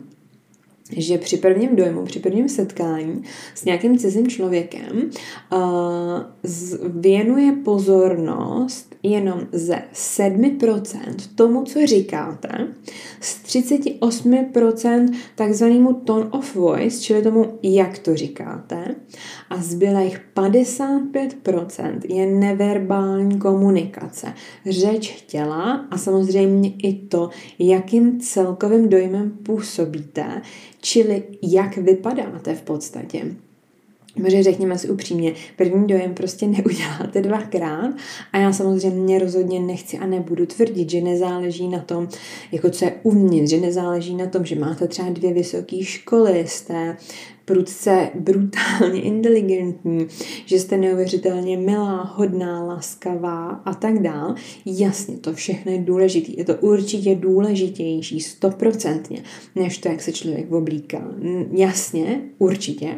že 0.90 1.18
při 1.18 1.36
prvním 1.36 1.76
dojmu, 1.76 2.04
při 2.04 2.18
prvním 2.20 2.48
setkání 2.48 3.22
s 3.54 3.64
nějakým 3.64 3.98
cizím 3.98 4.28
člověkem 4.28 5.10
uh, 5.52 5.60
věnuje 6.84 7.52
pozornost 7.52 8.94
jenom 9.02 9.40
ze 9.52 9.82
7% 9.94 10.98
tomu, 11.34 11.64
co 11.64 11.86
říkáte, 11.86 12.48
z 13.20 13.44
38% 13.44 15.14
takzvanému 15.34 15.92
tone 15.92 16.26
of 16.30 16.54
voice, 16.54 17.02
čili 17.02 17.22
tomu, 17.22 17.58
jak 17.62 17.98
to 17.98 18.16
říkáte, 18.16 18.94
a 19.50 19.56
zbylých 19.56 20.20
55% 20.36 22.00
je 22.08 22.26
neverbální 22.26 23.38
komunikace, 23.38 24.32
řeč 24.66 25.24
těla 25.26 25.86
a 25.90 25.98
samozřejmě 25.98 26.72
i 26.82 26.94
to, 26.94 27.30
jakým 27.58 28.20
celkovým 28.20 28.88
dojmem 28.88 29.30
působíte, 29.30 30.42
čili 30.84 31.22
jak 31.42 31.76
vypadáte 31.76 32.54
v 32.54 32.62
podstatě. 32.62 33.26
Protože 34.14 34.42
řekněme 34.42 34.78
si 34.78 34.88
upřímně, 34.88 35.32
první 35.56 35.86
dojem 35.86 36.14
prostě 36.14 36.46
neuděláte 36.46 37.22
dvakrát 37.22 37.90
a 38.32 38.38
já 38.38 38.52
samozřejmě 38.52 39.18
rozhodně 39.18 39.60
nechci 39.60 39.98
a 39.98 40.06
nebudu 40.06 40.46
tvrdit, 40.46 40.90
že 40.90 41.00
nezáleží 41.00 41.68
na 41.68 41.78
tom, 41.78 42.08
jako 42.52 42.70
co 42.70 42.84
je 42.84 42.94
uvnitř, 43.02 43.50
že 43.50 43.60
nezáleží 43.60 44.14
na 44.14 44.26
tom, 44.26 44.44
že 44.44 44.54
máte 44.54 44.88
třeba 44.88 45.10
dvě 45.10 45.32
vysoké 45.32 45.82
školy, 45.82 46.44
jste 46.48 46.96
prudce 47.44 48.10
brutálně 48.14 49.02
inteligentní, 49.02 50.06
že 50.46 50.60
jste 50.60 50.76
neuvěřitelně 50.76 51.56
milá, 51.56 52.02
hodná, 52.02 52.64
laskavá 52.64 53.48
a 53.48 53.74
tak 53.74 54.02
dál. 54.02 54.34
Jasně, 54.64 55.16
to 55.16 55.32
všechno 55.32 55.72
je 55.72 55.78
důležité. 55.78 56.32
Je 56.36 56.44
to 56.44 56.54
určitě 56.54 57.14
důležitější, 57.14 58.20
stoprocentně, 58.20 59.22
než 59.54 59.78
to, 59.78 59.88
jak 59.88 60.02
se 60.02 60.12
člověk 60.12 60.52
oblíká. 60.52 61.14
Jasně, 61.52 62.20
určitě, 62.38 62.94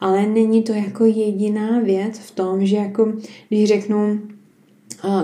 ale 0.00 0.26
není 0.26 0.62
to 0.62 0.72
jako 0.72 1.04
jediná 1.04 1.80
věc 1.80 2.18
v 2.18 2.30
tom, 2.30 2.66
že 2.66 2.76
jako, 2.76 3.12
když 3.48 3.68
řeknu, 3.68 4.20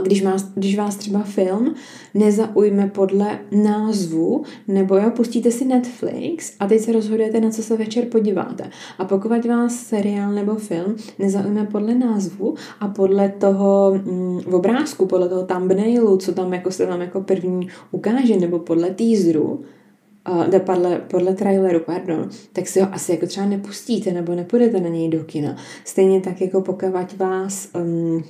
když, 0.03 0.23
má, 0.23 0.37
když 0.55 0.79
vás 0.79 0.97
třeba 0.97 1.23
film 1.23 1.75
nezaujme 2.15 2.91
podle 2.95 3.39
názvu, 3.53 4.43
nebo 4.69 4.97
jo, 4.97 5.11
pustíte 5.11 5.51
si 5.51 5.65
Netflix 5.65 6.55
a 6.61 6.67
teď 6.67 6.81
se 6.81 6.93
rozhodujete, 6.93 7.41
na 7.41 7.51
co 7.51 7.63
se 7.63 7.77
večer 7.77 8.05
podíváte. 8.05 8.71
A 8.99 9.05
pokud 9.05 9.45
vás 9.45 9.77
seriál 9.77 10.33
nebo 10.33 10.55
film 10.55 10.97
nezaujme 11.19 11.67
podle 11.67 11.95
názvu 11.95 12.55
a 12.81 12.89
podle 12.89 13.29
toho 13.29 14.01
mm, 14.05 14.41
obrázku, 14.55 15.07
podle 15.07 15.29
toho 15.29 15.43
thumbnailu, 15.43 16.17
co 16.17 16.33
tam 16.33 16.53
jako 16.53 16.71
se 16.71 16.87
vám 16.87 17.01
jako 17.01 17.21
první 17.21 17.69
ukáže, 17.91 18.37
nebo 18.37 18.59
podle 18.59 18.91
teaseru, 18.91 19.65
uh, 20.31 20.59
podle, 20.59 20.99
podle 20.99 21.35
traileru, 21.35 21.81
pardon, 21.81 22.29
tak 22.53 22.69
si 22.69 22.81
ho 22.81 22.95
asi 22.95 23.13
jako 23.13 23.27
třeba 23.27 23.47
nepustíte 23.47 24.13
nebo 24.13 24.35
nepůjdete 24.35 24.81
na 24.81 24.89
něj 24.89 25.09
do 25.09 25.25
kina. 25.25 25.57
Stejně 25.85 26.21
tak 26.21 26.41
jako 26.41 26.61
pokud 26.61 27.13
vás 27.19 27.69
um, 27.75 28.25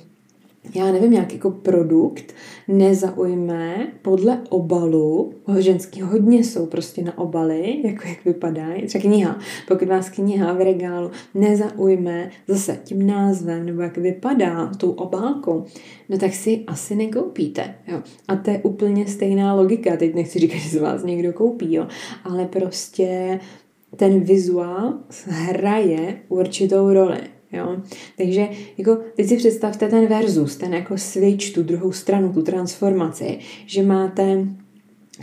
já 0.75 0.91
nevím, 0.91 1.11
nějaký 1.11 1.35
jako 1.35 1.51
produkt 1.51 2.33
nezaujme 2.67 3.87
podle 4.01 4.41
obalu, 4.49 5.33
ženský 5.59 6.01
hodně 6.01 6.43
jsou 6.43 6.65
prostě 6.65 7.03
na 7.03 7.17
obaly, 7.17 7.81
jako 7.83 8.07
jak 8.07 8.25
vypadají, 8.25 8.85
třeba 8.85 9.01
kniha, 9.01 9.39
pokud 9.67 9.87
vás 9.87 10.09
kniha 10.09 10.53
v 10.53 10.61
regálu 10.61 11.11
nezaujme 11.33 12.29
zase 12.47 12.79
tím 12.83 13.07
názvem, 13.07 13.65
nebo 13.65 13.81
jak 13.81 13.97
vypadá 13.97 14.71
tou 14.77 14.91
obálkou, 14.91 15.65
no 16.09 16.17
tak 16.17 16.33
si 16.33 16.63
asi 16.67 16.95
nekoupíte, 16.95 17.75
jo. 17.87 18.01
A 18.27 18.35
to 18.35 18.49
je 18.49 18.59
úplně 18.59 19.07
stejná 19.07 19.53
logika, 19.53 19.97
teď 19.97 20.15
nechci 20.15 20.39
říkat, 20.39 20.57
že 20.57 20.69
z 20.69 20.81
vás 20.81 21.03
někdo 21.03 21.33
koupí, 21.33 21.73
jo, 21.73 21.87
ale 22.23 22.45
prostě 22.45 23.39
ten 23.95 24.19
vizuál 24.19 24.93
hraje 25.27 26.17
určitou 26.29 26.93
roli. 26.93 27.19
Jo? 27.53 27.77
Takže 28.17 28.47
jako, 28.77 28.97
teď 29.15 29.27
si 29.27 29.37
představte 29.37 29.87
ten 29.87 30.07
versus, 30.07 30.55
ten 30.55 30.73
jako 30.73 30.97
switch, 30.97 31.53
tu 31.53 31.63
druhou 31.63 31.91
stranu, 31.91 32.33
tu 32.33 32.41
transformaci, 32.41 33.39
že 33.65 33.83
máte 33.83 34.47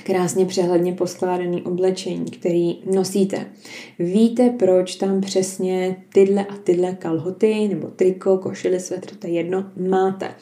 krásně 0.04 0.46
přehledně 0.46 0.92
poskládaný 0.92 1.62
oblečení, 1.62 2.30
který 2.30 2.78
nosíte. 2.94 3.46
Víte, 3.98 4.50
proč 4.58 4.96
tam 4.96 5.20
přesně 5.20 5.96
tyhle 6.12 6.44
a 6.44 6.56
tyhle 6.56 6.92
kalhoty 6.92 7.68
nebo 7.68 7.88
triko, 7.88 8.38
košily, 8.38 8.80
svetr, 8.80 9.16
to 9.16 9.26
je 9.26 9.32
jedno, 9.32 9.64
máte. 9.88 10.34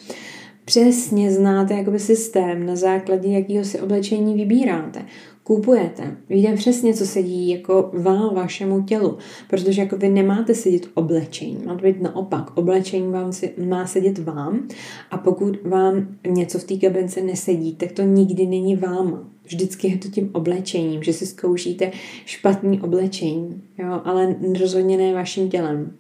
Přesně 0.64 1.32
znáte 1.32 1.74
jakoby 1.74 1.98
systém, 1.98 2.66
na 2.66 2.76
základě 2.76 3.28
jakého 3.28 3.64
si 3.64 3.80
oblečení 3.80 4.34
vybíráte 4.34 5.02
kupujete. 5.48 6.16
Víte 6.28 6.54
přesně, 6.54 6.94
co 6.94 7.06
sedí 7.06 7.48
jako 7.48 7.90
vám, 7.92 8.34
vašemu 8.34 8.82
tělu, 8.82 9.18
protože 9.50 9.80
jako 9.80 9.96
vy 9.96 10.08
nemáte 10.08 10.54
sedět 10.54 10.88
oblečení, 10.94 11.58
má 11.66 11.74
to 11.74 11.82
být 11.82 12.02
naopak. 12.02 12.56
Oblečení 12.56 13.12
vám 13.12 13.32
si, 13.32 13.54
má 13.68 13.86
sedět 13.86 14.18
vám 14.18 14.68
a 15.10 15.18
pokud 15.18 15.62
vám 15.62 16.08
něco 16.26 16.58
v 16.58 16.64
té 16.64 16.76
kabince 16.76 17.20
nesedí, 17.20 17.74
tak 17.74 17.92
to 17.92 18.02
nikdy 18.02 18.46
není 18.46 18.76
váma. 18.76 19.28
Vždycky 19.44 19.88
je 19.88 19.98
to 19.98 20.08
tím 20.08 20.30
oblečením, 20.32 21.02
že 21.02 21.12
si 21.12 21.26
zkoušíte 21.26 21.90
špatný 22.24 22.80
oblečení, 22.80 23.62
jo, 23.78 24.00
ale 24.04 24.36
rozhodně 24.60 24.96
ne 24.96 25.14
vaším 25.14 25.50
tělem. 25.50 25.92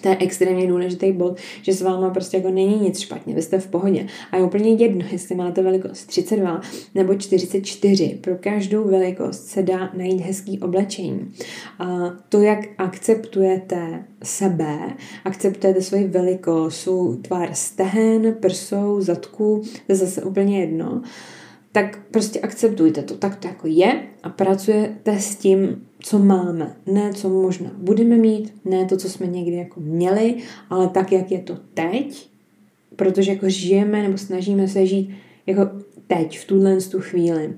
To 0.00 0.08
je 0.08 0.16
extrémně 0.20 0.66
důležitý 0.66 1.12
bod, 1.12 1.36
že 1.62 1.72
s 1.72 1.82
váma 1.82 2.10
prostě 2.10 2.36
jako 2.36 2.50
není 2.50 2.80
nic 2.80 3.00
špatně, 3.00 3.34
vy 3.34 3.42
jste 3.42 3.58
v 3.58 3.66
pohodě. 3.66 4.06
A 4.30 4.36
je 4.36 4.42
úplně 4.42 4.72
jedno, 4.72 5.04
jestli 5.12 5.34
máte 5.34 5.62
velikost 5.62 6.06
32 6.06 6.60
nebo 6.94 7.14
44. 7.14 8.18
Pro 8.20 8.36
každou 8.36 8.84
velikost 8.84 9.46
se 9.46 9.62
dá 9.62 9.90
najít 9.94 10.20
hezký 10.20 10.58
oblečení. 10.58 11.32
A 11.78 11.86
to, 12.28 12.40
jak 12.40 12.58
akceptujete 12.78 14.04
sebe, 14.22 14.78
akceptujete 15.24 15.82
svoji 15.82 16.04
velikost, 16.04 16.80
svůj 16.80 17.16
tvar 17.16 17.48
stehen, 17.52 18.34
prsou, 18.40 19.00
zadku, 19.00 19.62
to 19.86 19.92
je 19.92 19.96
zase 19.96 20.22
úplně 20.22 20.60
jedno 20.60 21.02
tak 21.72 21.98
prostě 22.10 22.40
akceptujte 22.40 23.02
to, 23.02 23.16
tak 23.16 23.36
to 23.36 23.48
jako 23.48 23.66
je 23.66 24.02
a 24.22 24.28
pracujete 24.28 25.20
s 25.20 25.36
tím, 25.36 25.86
co 26.00 26.18
máme. 26.18 26.76
Ne, 26.86 27.12
co 27.12 27.28
možná 27.28 27.70
budeme 27.76 28.16
mít, 28.16 28.54
ne 28.64 28.84
to, 28.84 28.96
co 28.96 29.08
jsme 29.08 29.26
někdy 29.26 29.56
jako 29.56 29.80
měli, 29.80 30.34
ale 30.70 30.88
tak, 30.88 31.12
jak 31.12 31.30
je 31.30 31.38
to 31.38 31.58
teď, 31.74 32.28
protože 32.96 33.32
jako 33.32 33.48
žijeme 33.48 34.02
nebo 34.02 34.18
snažíme 34.18 34.68
se 34.68 34.86
žít 34.86 35.10
jako 35.46 35.70
teď, 36.06 36.38
v 36.38 36.44
tuhle 36.44 36.76
tu 36.76 37.00
chvíli. 37.00 37.54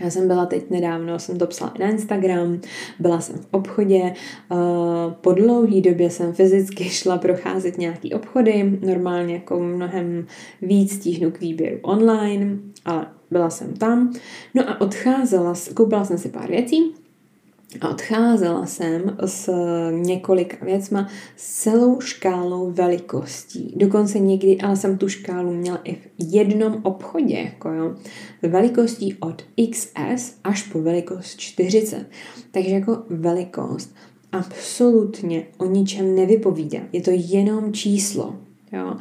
Já 0.00 0.10
jsem 0.10 0.28
byla 0.28 0.46
teď 0.46 0.70
nedávno, 0.70 1.18
jsem 1.18 1.38
to 1.38 1.46
psala 1.46 1.74
na 1.78 1.90
Instagram, 1.90 2.60
byla 2.98 3.20
jsem 3.20 3.36
v 3.36 3.46
obchodě, 3.50 4.14
uh, 4.50 5.12
po 5.12 5.32
dlouhé 5.32 5.80
době 5.80 6.10
jsem 6.10 6.32
fyzicky 6.32 6.84
šla 6.90 7.18
procházet 7.18 7.78
nějaký 7.78 8.14
obchody, 8.14 8.78
normálně 8.86 9.34
jako 9.34 9.60
mnohem 9.60 10.26
víc 10.62 10.94
stíhnu 10.94 11.30
k 11.30 11.40
výběru 11.40 11.78
online, 11.82 12.58
ale 12.84 13.06
byla 13.30 13.50
jsem 13.50 13.72
tam. 13.72 14.12
No 14.54 14.70
a 14.70 14.80
odcházela, 14.80 15.54
koupila 15.74 16.04
jsem 16.04 16.18
si 16.18 16.28
pár 16.28 16.50
věcí 16.50 17.05
a 17.80 17.88
odcházela 17.88 18.66
jsem 18.66 19.16
s 19.24 19.50
několika 19.90 20.64
věcma 20.64 21.08
s 21.36 21.62
celou 21.62 22.00
škálou 22.00 22.70
velikostí. 22.70 23.74
Dokonce 23.76 24.18
někdy, 24.18 24.58
ale 24.58 24.76
jsem 24.76 24.98
tu 24.98 25.08
škálu 25.08 25.52
měla 25.52 25.80
i 25.84 25.94
v 25.94 26.08
jednom 26.18 26.80
obchodě, 26.82 27.34
jako 27.34 27.68
jo. 27.68 27.94
Velikostí 28.42 29.14
od 29.14 29.42
XS 29.70 30.34
až 30.44 30.62
po 30.62 30.82
velikost 30.82 31.40
40. 31.40 32.06
Takže 32.50 32.70
jako 32.70 33.02
velikost 33.10 33.94
absolutně 34.32 35.46
o 35.58 35.66
ničem 35.66 36.14
nevypovídá. 36.14 36.78
Je 36.92 37.00
to 37.00 37.10
jenom 37.14 37.72
číslo. 37.72 38.36
Jo. 38.72 38.96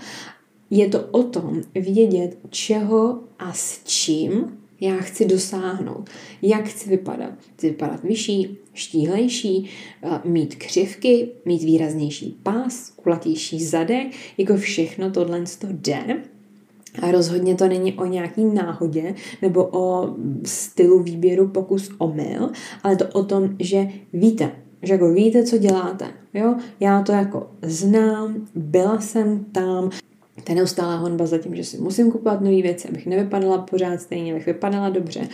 Je 0.69 0.89
to 0.89 1.01
o 1.12 1.23
tom 1.23 1.62
vědět, 1.75 2.38
čeho 2.49 3.19
a 3.39 3.54
s 3.54 3.82
čím 3.84 4.58
já 4.81 4.97
chci 4.97 5.25
dosáhnout. 5.25 6.09
Jak 6.41 6.65
chci 6.67 6.89
vypadat? 6.89 7.33
Chci 7.55 7.69
vypadat 7.69 8.03
vyšší, 8.03 8.57
štíhlejší, 8.73 9.69
eh, 10.03 10.19
mít 10.25 10.55
křivky, 10.55 11.29
mít 11.45 11.63
výraznější 11.63 12.39
pás, 12.43 12.89
kulatější 12.89 13.63
zadek, 13.63 14.07
jako 14.38 14.57
všechno 14.57 15.11
tohle 15.11 15.43
to 15.59 15.67
jde. 15.71 16.23
A 17.01 17.11
rozhodně 17.11 17.55
to 17.55 17.67
není 17.67 17.93
o 17.93 18.05
nějaký 18.05 18.45
náhodě 18.45 19.15
nebo 19.41 19.69
o 19.71 20.15
stylu 20.43 21.03
výběru 21.03 21.47
pokus 21.47 21.89
omyl, 21.97 22.49
ale 22.83 22.95
to 22.95 23.07
o 23.07 23.23
tom, 23.23 23.55
že 23.59 23.88
víte, 24.13 24.51
že 24.81 24.93
jako 24.93 25.13
víte, 25.13 25.43
co 25.43 25.57
děláte. 25.57 26.07
Jo? 26.33 26.55
Já 26.79 27.03
to 27.03 27.11
jako 27.11 27.49
znám, 27.61 28.47
byla 28.55 29.01
jsem 29.01 29.45
tam, 29.51 29.89
ta 30.43 30.53
neustálá 30.53 30.95
honba 30.95 31.25
za 31.25 31.37
tím, 31.37 31.55
že 31.55 31.63
si 31.63 31.77
musím 31.77 32.11
kupovat 32.11 32.41
nové 32.41 32.61
věci, 32.61 32.87
abych 32.87 33.05
nevypadala 33.05 33.57
pořád 33.57 34.01
stejně, 34.01 34.31
abych 34.31 34.45
vypadala 34.45 34.89
dobře. 34.89 35.27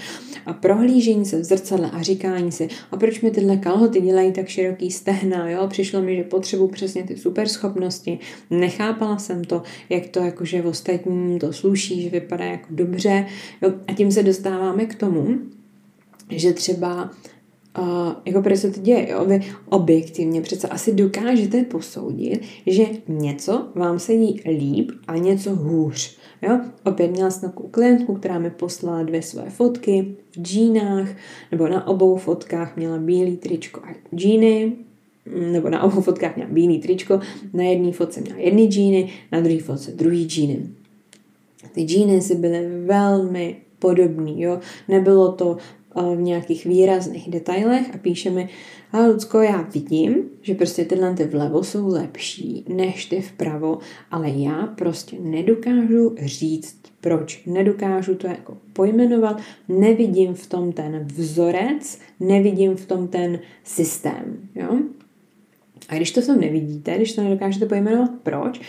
A 0.45 0.53
prohlížení 0.53 1.25
se 1.25 1.39
v 1.39 1.43
zrcadle 1.43 1.91
a 1.91 2.01
říkání 2.01 2.51
si, 2.51 2.67
a 2.91 2.97
proč 2.97 3.21
mi 3.21 3.31
tyhle 3.31 3.57
kalhoty 3.57 4.01
dělají 4.01 4.31
tak 4.31 4.47
široký 4.47 4.91
stehna, 4.91 5.49
jo? 5.49 5.67
Přišlo 5.67 6.01
mi, 6.01 6.15
že 6.15 6.23
potřebuji 6.23 6.67
přesně 6.67 7.03
ty 7.03 7.17
super 7.17 7.47
schopnosti. 7.47 8.19
Nechápala 8.49 9.17
jsem 9.17 9.43
to, 9.43 9.63
jak 9.89 10.07
to 10.07 10.19
jakože 10.19 10.61
v 10.61 10.67
ostatním 10.67 11.39
to 11.39 11.53
sluší, 11.53 12.01
že 12.01 12.09
vypadá 12.09 12.45
jako 12.45 12.67
dobře. 12.69 13.25
Jo? 13.61 13.73
A 13.87 13.93
tím 13.93 14.11
se 14.11 14.23
dostáváme 14.23 14.85
k 14.85 14.95
tomu, 14.95 15.27
že 16.29 16.53
třeba 16.53 17.11
uh, 17.79 18.13
jako 18.25 18.41
proč 18.41 18.59
se 18.59 18.71
to 18.71 18.81
děje, 18.81 19.09
jo? 19.09 19.25
Vy 19.25 19.41
objektivně 19.69 20.41
přece 20.41 20.67
asi 20.67 20.93
dokážete 20.93 21.63
posoudit, 21.63 22.41
že 22.67 22.85
něco 23.07 23.67
vám 23.75 23.99
sedí 23.99 24.41
líp 24.45 24.91
a 25.07 25.17
něco 25.17 25.55
hůř. 25.55 26.17
Jo? 26.41 26.59
Opět 26.85 27.11
měla 27.11 27.31
jsem 27.31 27.49
takovou 27.49 27.69
klientku, 27.69 28.15
která 28.15 28.39
mi 28.39 28.49
poslala 28.49 29.03
dvě 29.03 29.21
své 29.21 29.49
fotky 29.49 30.15
v 30.31 30.41
džínách, 30.41 31.07
nebo 31.51 31.67
na 31.67 31.87
obou 31.87 32.17
fotkách 32.17 32.77
měla 32.77 32.97
bílý 32.97 33.37
tričko 33.37 33.81
a 33.83 34.15
džíny, 34.15 34.73
nebo 35.51 35.69
na 35.69 35.83
obou 35.83 36.01
fotkách 36.01 36.35
měla 36.35 36.51
bílý 36.51 36.79
tričko, 36.79 37.19
na 37.53 37.63
jedné 37.63 37.91
fotce 37.91 38.21
měla 38.21 38.37
jedny 38.39 38.67
džíny, 38.67 39.09
na 39.31 39.41
druhé 39.41 39.59
fotce 39.59 39.91
druhý 39.91 40.25
džíny. 40.25 40.69
Ty 41.73 41.81
džíny 41.81 42.21
si 42.21 42.35
byly 42.35 42.85
velmi 42.85 43.55
podobný, 43.79 44.41
jo. 44.41 44.59
Nebylo 44.87 45.31
to 45.31 45.57
v 45.95 46.21
nějakých 46.21 46.65
výrazných 46.65 47.29
detailech 47.29 47.95
a 47.95 47.97
píše 47.97 48.29
mi, 48.29 48.49
ale 48.91 49.07
Lucko, 49.07 49.39
já 49.39 49.61
vidím, 49.61 50.15
že 50.41 50.55
prostě 50.55 50.85
tyhle 50.85 51.13
ty 51.13 51.23
vlevo 51.23 51.63
jsou 51.63 51.87
lepší 51.87 52.65
než 52.67 53.05
ty 53.05 53.21
vpravo, 53.21 53.77
ale 54.11 54.29
já 54.29 54.67
prostě 54.67 55.17
nedokážu 55.19 56.15
říct 56.21 56.77
proč. 57.01 57.43
Nedokážu 57.45 58.15
to 58.15 58.27
jako 58.27 58.57
pojmenovat, 58.73 59.41
nevidím 59.69 60.33
v 60.33 60.47
tom 60.47 60.71
ten 60.71 60.99
vzorec, 61.15 61.99
nevidím 62.19 62.75
v 62.75 62.85
tom 62.85 63.07
ten 63.07 63.39
systém, 63.63 64.49
jo. 64.55 64.79
A 65.89 65.95
když 65.95 66.11
to 66.11 66.21
tom 66.21 66.39
nevidíte, 66.39 66.95
když 66.95 67.13
to 67.13 67.23
nedokážete 67.23 67.65
pojmenovat 67.65 68.11
proč, 68.23 68.61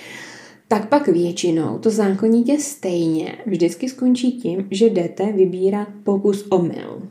tak 0.73 0.89
pak 0.89 1.09
většinou 1.09 1.79
to 1.79 1.91
zákonitě 1.91 2.59
stejně 2.59 3.35
vždycky 3.47 3.89
skončí 3.89 4.33
tím, 4.33 4.69
že 4.71 4.87
jdete 4.87 5.33
vybírat 5.33 5.89
pokus 6.05 6.47
omyl. 6.51 7.03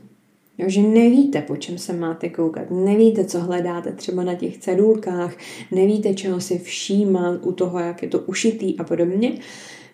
Jo, 0.58 0.68
že 0.68 0.82
nevíte, 0.82 1.42
po 1.42 1.56
čem 1.56 1.78
se 1.78 1.92
máte 1.92 2.28
koukat, 2.28 2.70
nevíte, 2.70 3.24
co 3.24 3.40
hledáte 3.40 3.92
třeba 3.92 4.24
na 4.24 4.34
těch 4.34 4.58
cedulkách, 4.58 5.36
nevíte, 5.70 6.14
čeho 6.14 6.40
si 6.40 6.58
všímat 6.58 7.46
u 7.46 7.52
toho, 7.52 7.78
jak 7.78 8.02
je 8.02 8.08
to 8.08 8.18
ušitý 8.18 8.78
a 8.78 8.84
podobně. 8.84 9.32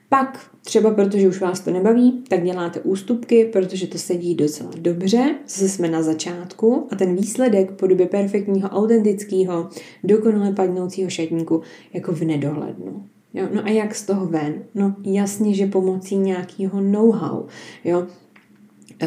Pak 0.09 0.51
třeba 0.65 0.91
protože 0.91 1.29
už 1.29 1.41
vás 1.41 1.61
to 1.61 1.71
nebaví, 1.71 2.23
tak 2.29 2.45
děláte 2.45 2.81
ústupky, 2.81 3.45
protože 3.45 3.87
to 3.87 3.99
sedí 3.99 4.35
docela 4.35 4.71
dobře, 4.79 5.35
zase 5.49 5.69
jsme 5.69 5.89
na 5.89 6.03
začátku 6.03 6.87
a 6.91 6.97
ten 6.97 7.17
výsledek 7.17 7.71
po 7.71 7.87
době 7.87 8.07
perfektního, 8.07 8.69
autentického, 8.69 9.69
dokonale 10.05 10.53
padnoucího 10.53 11.11
šatníku 11.11 11.63
jako 11.93 12.13
v 12.13 12.23
nedohlednu. 12.23 13.05
Jo, 13.35 13.49
no 13.53 13.65
a 13.65 13.69
jak 13.69 13.95
z 13.95 14.07
toho 14.07 14.27
ven? 14.27 14.55
No 14.75 14.97
jasně, 15.05 15.55
že 15.55 15.67
pomocí 15.67 16.17
nějakého 16.17 16.81
know-how. 16.81 17.47
Jo, 17.85 18.07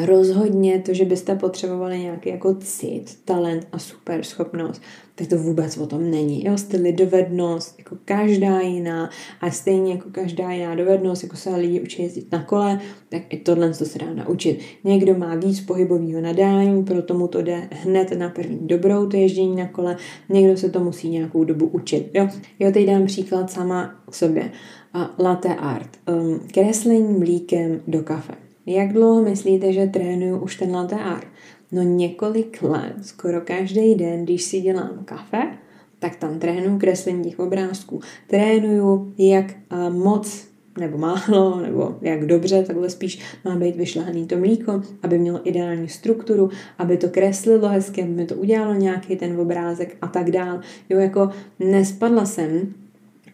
rozhodně 0.05 0.79
to, 0.79 0.93
že 0.93 1.05
byste 1.05 1.35
potřebovali 1.35 1.99
nějaký 1.99 2.29
jako 2.29 2.55
cit, 2.55 3.19
talent 3.25 3.67
a 3.71 3.79
super 3.79 4.23
schopnost, 4.23 4.81
tak 5.21 5.29
to 5.29 5.37
vůbec 5.37 5.77
o 5.77 5.87
tom 5.87 6.11
není. 6.11 6.45
Jo, 6.45 6.57
styl 6.57 6.91
dovednost, 6.91 7.75
jako 7.77 7.97
každá 8.05 8.59
jiná 8.59 9.09
a 9.41 9.51
stejně 9.51 9.93
jako 9.93 10.09
každá 10.11 10.51
jiná 10.51 10.75
dovednost, 10.75 11.23
jako 11.23 11.35
se 11.35 11.55
lidi 11.55 11.81
učí 11.81 12.03
jezdit 12.03 12.31
na 12.31 12.43
kole, 12.43 12.79
tak 13.09 13.21
i 13.29 13.37
tohle 13.37 13.73
to 13.73 13.85
se 13.85 13.99
dá 13.99 14.13
naučit. 14.13 14.59
Někdo 14.83 15.17
má 15.17 15.35
víc 15.35 15.61
pohybového 15.61 16.21
nadání, 16.21 16.83
proto 16.83 17.13
mu 17.13 17.27
to 17.27 17.41
jde 17.41 17.67
hned 17.71 18.17
na 18.17 18.29
první 18.29 18.59
dobrou, 18.61 19.07
to 19.07 19.17
ježdění 19.17 19.55
na 19.55 19.67
kole, 19.67 19.97
někdo 20.29 20.57
se 20.57 20.69
to 20.69 20.79
musí 20.79 21.09
nějakou 21.09 21.43
dobu 21.43 21.67
učit. 21.67 22.09
Jo, 22.13 22.27
jo 22.59 22.71
teď 22.71 22.87
dám 22.87 23.05
příklad 23.05 23.51
sama 23.51 23.95
k 24.09 24.15
sobě. 24.15 24.51
A 24.93 25.15
latte 25.19 25.55
art, 25.55 25.89
um, 26.09 26.39
kreslení 26.53 27.19
mlíkem 27.19 27.81
do 27.87 28.03
kafe. 28.03 28.33
Jak 28.65 28.93
dlouho 28.93 29.21
myslíte, 29.21 29.73
že 29.73 29.87
trénuju 29.87 30.37
už 30.37 30.55
ten 30.55 30.75
latte 30.75 30.95
art? 30.95 31.27
No 31.71 31.81
několik 31.81 32.61
let, 32.61 32.95
skoro 33.01 33.41
každý 33.41 33.95
den, 33.95 34.23
když 34.23 34.43
si 34.43 34.61
dělám 34.61 35.01
kafe, 35.05 35.57
tak 35.99 36.15
tam 36.15 36.39
trénuju 36.39 36.77
kreslení 36.77 37.23
těch 37.23 37.39
obrázků. 37.39 37.99
Trénuju, 38.27 39.13
jak 39.17 39.45
moc 39.89 40.51
nebo 40.79 40.97
málo, 40.97 41.61
nebo 41.61 41.97
jak 42.01 42.25
dobře, 42.25 42.63
takhle 42.63 42.89
spíš 42.89 43.19
má 43.45 43.55
být 43.55 43.75
vyšlehaný 43.75 44.27
to 44.27 44.37
mlíko, 44.37 44.81
aby 45.03 45.19
mělo 45.19 45.39
ideální 45.43 45.89
strukturu, 45.89 46.49
aby 46.77 46.97
to 46.97 47.09
kreslilo 47.09 47.67
hezky, 47.67 48.03
aby 48.03 48.11
mi 48.11 48.25
to 48.25 48.35
udělalo 48.35 48.73
nějaký 48.73 49.15
ten 49.15 49.39
obrázek 49.39 49.97
a 50.01 50.07
tak 50.07 50.31
dál. 50.31 50.59
Jo, 50.89 50.99
jako 50.99 51.29
nespadla 51.59 52.25
jsem 52.25 52.73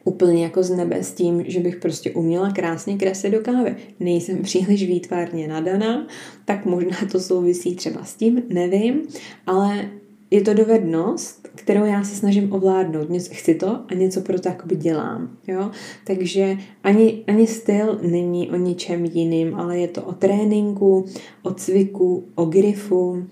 úplně 0.07 0.43
jako 0.43 0.63
z 0.63 0.69
nebe 0.69 1.03
s 1.03 1.13
tím, 1.13 1.43
že 1.47 1.59
bych 1.59 1.75
prostě 1.75 2.11
uměla 2.11 2.51
krásně 2.51 2.97
kreslit 2.97 3.33
do 3.33 3.39
kávy. 3.39 3.75
Nejsem 3.99 4.41
příliš 4.41 4.87
výtvarně 4.87 5.47
nadaná, 5.47 6.07
tak 6.45 6.65
možná 6.65 6.97
to 7.11 7.19
souvisí 7.19 7.75
třeba 7.75 8.03
s 8.03 8.15
tím, 8.15 8.43
nevím, 8.49 9.01
ale 9.47 9.89
je 10.31 10.41
to 10.41 10.53
dovednost, 10.53 11.47
kterou 11.55 11.85
já 11.85 12.03
se 12.03 12.15
snažím 12.15 12.53
ovládnout. 12.53 13.09
Něco, 13.09 13.33
chci 13.33 13.55
to 13.55 13.79
a 13.87 13.93
něco 13.93 14.21
pro 14.21 14.39
to 14.39 14.49
jakoby 14.49 14.75
dělám. 14.75 15.37
Jo? 15.47 15.71
Takže 16.03 16.57
ani, 16.83 17.23
ani 17.27 17.47
styl 17.47 17.99
není 18.01 18.51
o 18.51 18.55
ničem 18.55 19.05
jiným, 19.05 19.55
ale 19.55 19.77
je 19.77 19.87
to 19.87 20.01
o 20.01 20.13
tréninku, 20.13 21.05
o 21.43 21.53
cviku, 21.53 22.23
o 22.35 22.45
grifu, 22.45 23.23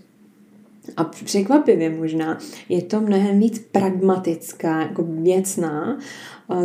a 0.97 1.03
překvapivě 1.03 1.89
možná 1.89 2.39
je 2.69 2.81
to 2.81 3.01
mnohem 3.01 3.39
víc 3.39 3.59
pragmatická, 3.71 4.81
jako 4.81 5.03
věcná 5.03 5.99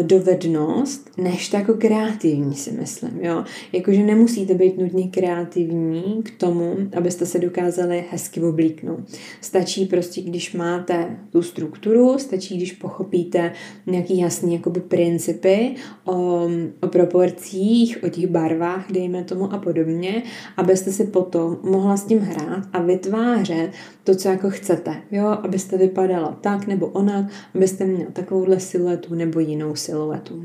dovednost, 0.03 1.11
než 1.17 1.49
to 1.49 1.57
jako 1.57 1.75
kreativní, 1.75 2.55
si 2.55 2.73
myslím, 2.73 3.21
jo. 3.21 3.45
Jakože 3.73 4.03
nemusíte 4.03 4.55
být 4.55 4.79
nutně 4.79 5.09
kreativní 5.09 6.23
k 6.23 6.31
tomu, 6.31 6.77
abyste 6.97 7.27
se 7.27 7.39
dokázali 7.39 8.05
hezky 8.11 8.41
oblíknout. 8.41 9.01
Stačí 9.41 9.87
prostě, 9.87 10.21
když 10.23 10.53
máte 10.53 11.17
tu 11.33 11.43
strukturu, 11.43 12.19
stačí, 12.19 12.57
když 12.57 12.73
pochopíte 12.73 13.53
nějaký 13.87 14.19
jasný 14.19 14.55
jakoby 14.55 14.81
principy 14.81 15.75
o, 16.05 16.49
o 16.83 16.87
proporcích, 16.89 17.99
o 18.05 18.09
těch 18.09 18.27
barvách, 18.27 18.93
dejme 18.93 19.25
tomu 19.25 19.53
a 19.53 19.59
podobně, 19.59 20.23
abyste 20.57 20.93
si 20.93 21.05
potom 21.05 21.59
mohla 21.63 21.97
s 21.97 22.05
tím 22.05 22.19
hrát 22.19 22.69
a 22.73 22.83
vytvářet 22.83 23.71
to, 24.05 24.15
co 24.15 24.29
jako 24.29 24.51
chcete, 24.51 24.97
jo, 25.11 25.27
abyste 25.27 25.79
vypadala 25.79 26.39
tak 26.41 26.67
nebo 26.67 26.87
onak, 26.87 27.25
abyste 27.55 27.85
měla 27.85 28.11
takovouhle 28.11 28.61
siluetu 28.61 29.15
nebo 29.15 29.41
jinou 29.41 29.70
siluetu. 29.77 30.45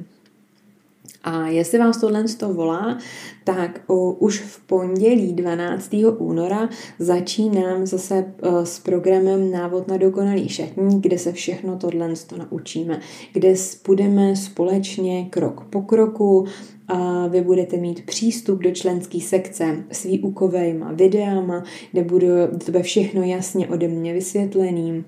A 1.26 1.48
jestli 1.48 1.80
vás 1.80 1.98
tohle 1.98 2.28
z 2.28 2.36
toho 2.36 2.54
volá, 2.54 2.98
tak 3.44 3.82
už 4.20 4.40
v 4.40 4.60
pondělí 4.60 5.34
12. 5.34 5.96
února 6.18 6.70
začínám 7.00 7.86
zase 7.86 8.26
o, 8.42 8.66
s 8.66 8.80
programem 8.80 9.52
Návod 9.52 9.88
na 9.88 9.98
dokonalý 9.98 10.50
šatník, 10.50 11.04
kde 11.04 11.18
se 11.18 11.32
všechno 11.32 11.78
tohle 11.78 12.16
z 12.16 12.24
toho 12.24 12.46
naučíme, 12.52 13.00
kde 13.34 13.54
budeme 13.88 14.36
společně 14.36 15.26
krok 15.26 15.66
po 15.70 15.82
kroku 15.82 16.46
a 16.88 17.28
vy 17.28 17.42
budete 17.42 17.78
mít 17.78 18.06
přístup 18.06 18.62
do 18.62 18.72
členské 18.72 19.20
sekce 19.20 19.84
s 19.92 20.04
výukovými 20.04 20.86
videama, 20.92 21.64
kde 21.92 22.04
bude 22.04 22.50
všechno 22.82 23.24
jasně 23.24 23.68
ode 23.68 23.88
mě 23.88 24.14
vysvětlený, 24.14 25.04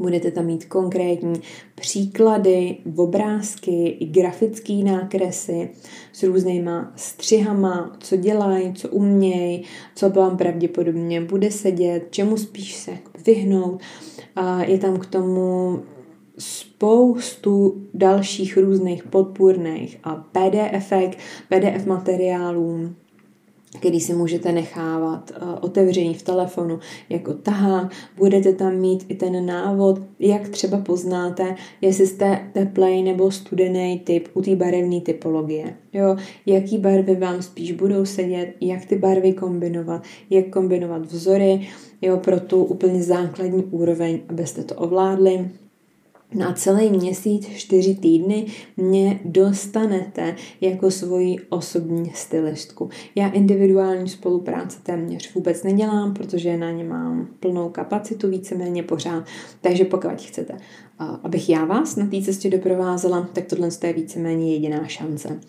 Budete 0.00 0.30
tam 0.30 0.46
mít 0.46 0.64
konkrétní 0.64 1.40
příklady, 1.74 2.76
obrázky 2.96 3.88
i 3.88 4.06
grafické 4.06 4.72
nákresy 4.72 5.70
s 6.12 6.22
různýma 6.22 6.92
střihama, 6.96 7.96
co 8.00 8.16
dělají, 8.16 8.74
co 8.74 8.88
umějí, 8.88 9.64
co 9.94 10.10
vám 10.10 10.36
pravděpodobně 10.36 11.20
bude 11.20 11.50
sedět, 11.50 12.06
čemu 12.10 12.36
spíš 12.36 12.76
se 12.76 12.92
vyhnout. 13.26 13.80
A 14.36 14.62
je 14.62 14.78
tam 14.78 14.98
k 14.98 15.06
tomu 15.06 15.80
spoustu 16.38 17.86
dalších 17.94 18.56
různých 18.56 19.04
podpůrných 19.04 19.98
a 20.04 20.14
PDF, 20.14 20.92
PDF 21.48 21.86
materiálů, 21.86 22.90
který 23.78 24.00
si 24.00 24.14
můžete 24.14 24.52
nechávat 24.52 25.30
uh, 25.30 25.48
otevřený 25.60 26.14
v 26.14 26.22
telefonu 26.22 26.78
jako 27.08 27.34
tahák. 27.34 27.92
Budete 28.16 28.52
tam 28.52 28.76
mít 28.76 29.06
i 29.08 29.14
ten 29.14 29.46
návod, 29.46 30.00
jak 30.18 30.48
třeba 30.48 30.78
poznáte, 30.78 31.54
jestli 31.80 32.06
jste 32.06 32.50
teplej 32.52 33.02
nebo 33.02 33.30
studený 33.30 33.98
typ 33.98 34.28
u 34.34 34.42
té 34.42 34.56
barevné 34.56 35.00
typologie. 35.00 35.76
Jo, 35.92 36.16
jaký 36.46 36.78
barvy 36.78 37.16
vám 37.16 37.42
spíš 37.42 37.72
budou 37.72 38.04
sedět, 38.04 38.54
jak 38.60 38.84
ty 38.84 38.96
barvy 38.96 39.32
kombinovat, 39.32 40.02
jak 40.30 40.48
kombinovat 40.48 41.06
vzory, 41.06 41.68
jo, 42.02 42.16
pro 42.16 42.40
tu 42.40 42.64
úplně 42.64 43.02
základní 43.02 43.64
úroveň, 43.64 44.18
abyste 44.28 44.64
to 44.64 44.74
ovládli 44.74 45.50
na 46.34 46.52
celý 46.52 46.90
měsíc, 46.90 47.48
čtyři 47.48 47.94
týdny 47.94 48.46
mě 48.76 49.20
dostanete 49.24 50.36
jako 50.60 50.90
svoji 50.90 51.36
osobní 51.48 52.12
stylistku. 52.14 52.90
Já 53.14 53.28
individuální 53.28 54.08
spolupráce 54.08 54.78
téměř 54.82 55.34
vůbec 55.34 55.62
nedělám, 55.62 56.14
protože 56.14 56.56
na 56.56 56.70
ně 56.70 56.84
mám 56.84 57.28
plnou 57.40 57.68
kapacitu 57.68 58.28
víceméně 58.28 58.82
pořád. 58.82 59.24
Takže 59.60 59.84
pokud 59.84 60.22
chcete, 60.22 60.56
abych 61.22 61.48
já 61.48 61.64
vás 61.64 61.96
na 61.96 62.06
té 62.06 62.22
cestě 62.22 62.50
doprovázela, 62.50 63.28
tak 63.32 63.44
tohle 63.46 63.68
je 63.84 63.92
víceméně 63.92 64.52
jediná 64.52 64.86
šance. 64.86 65.40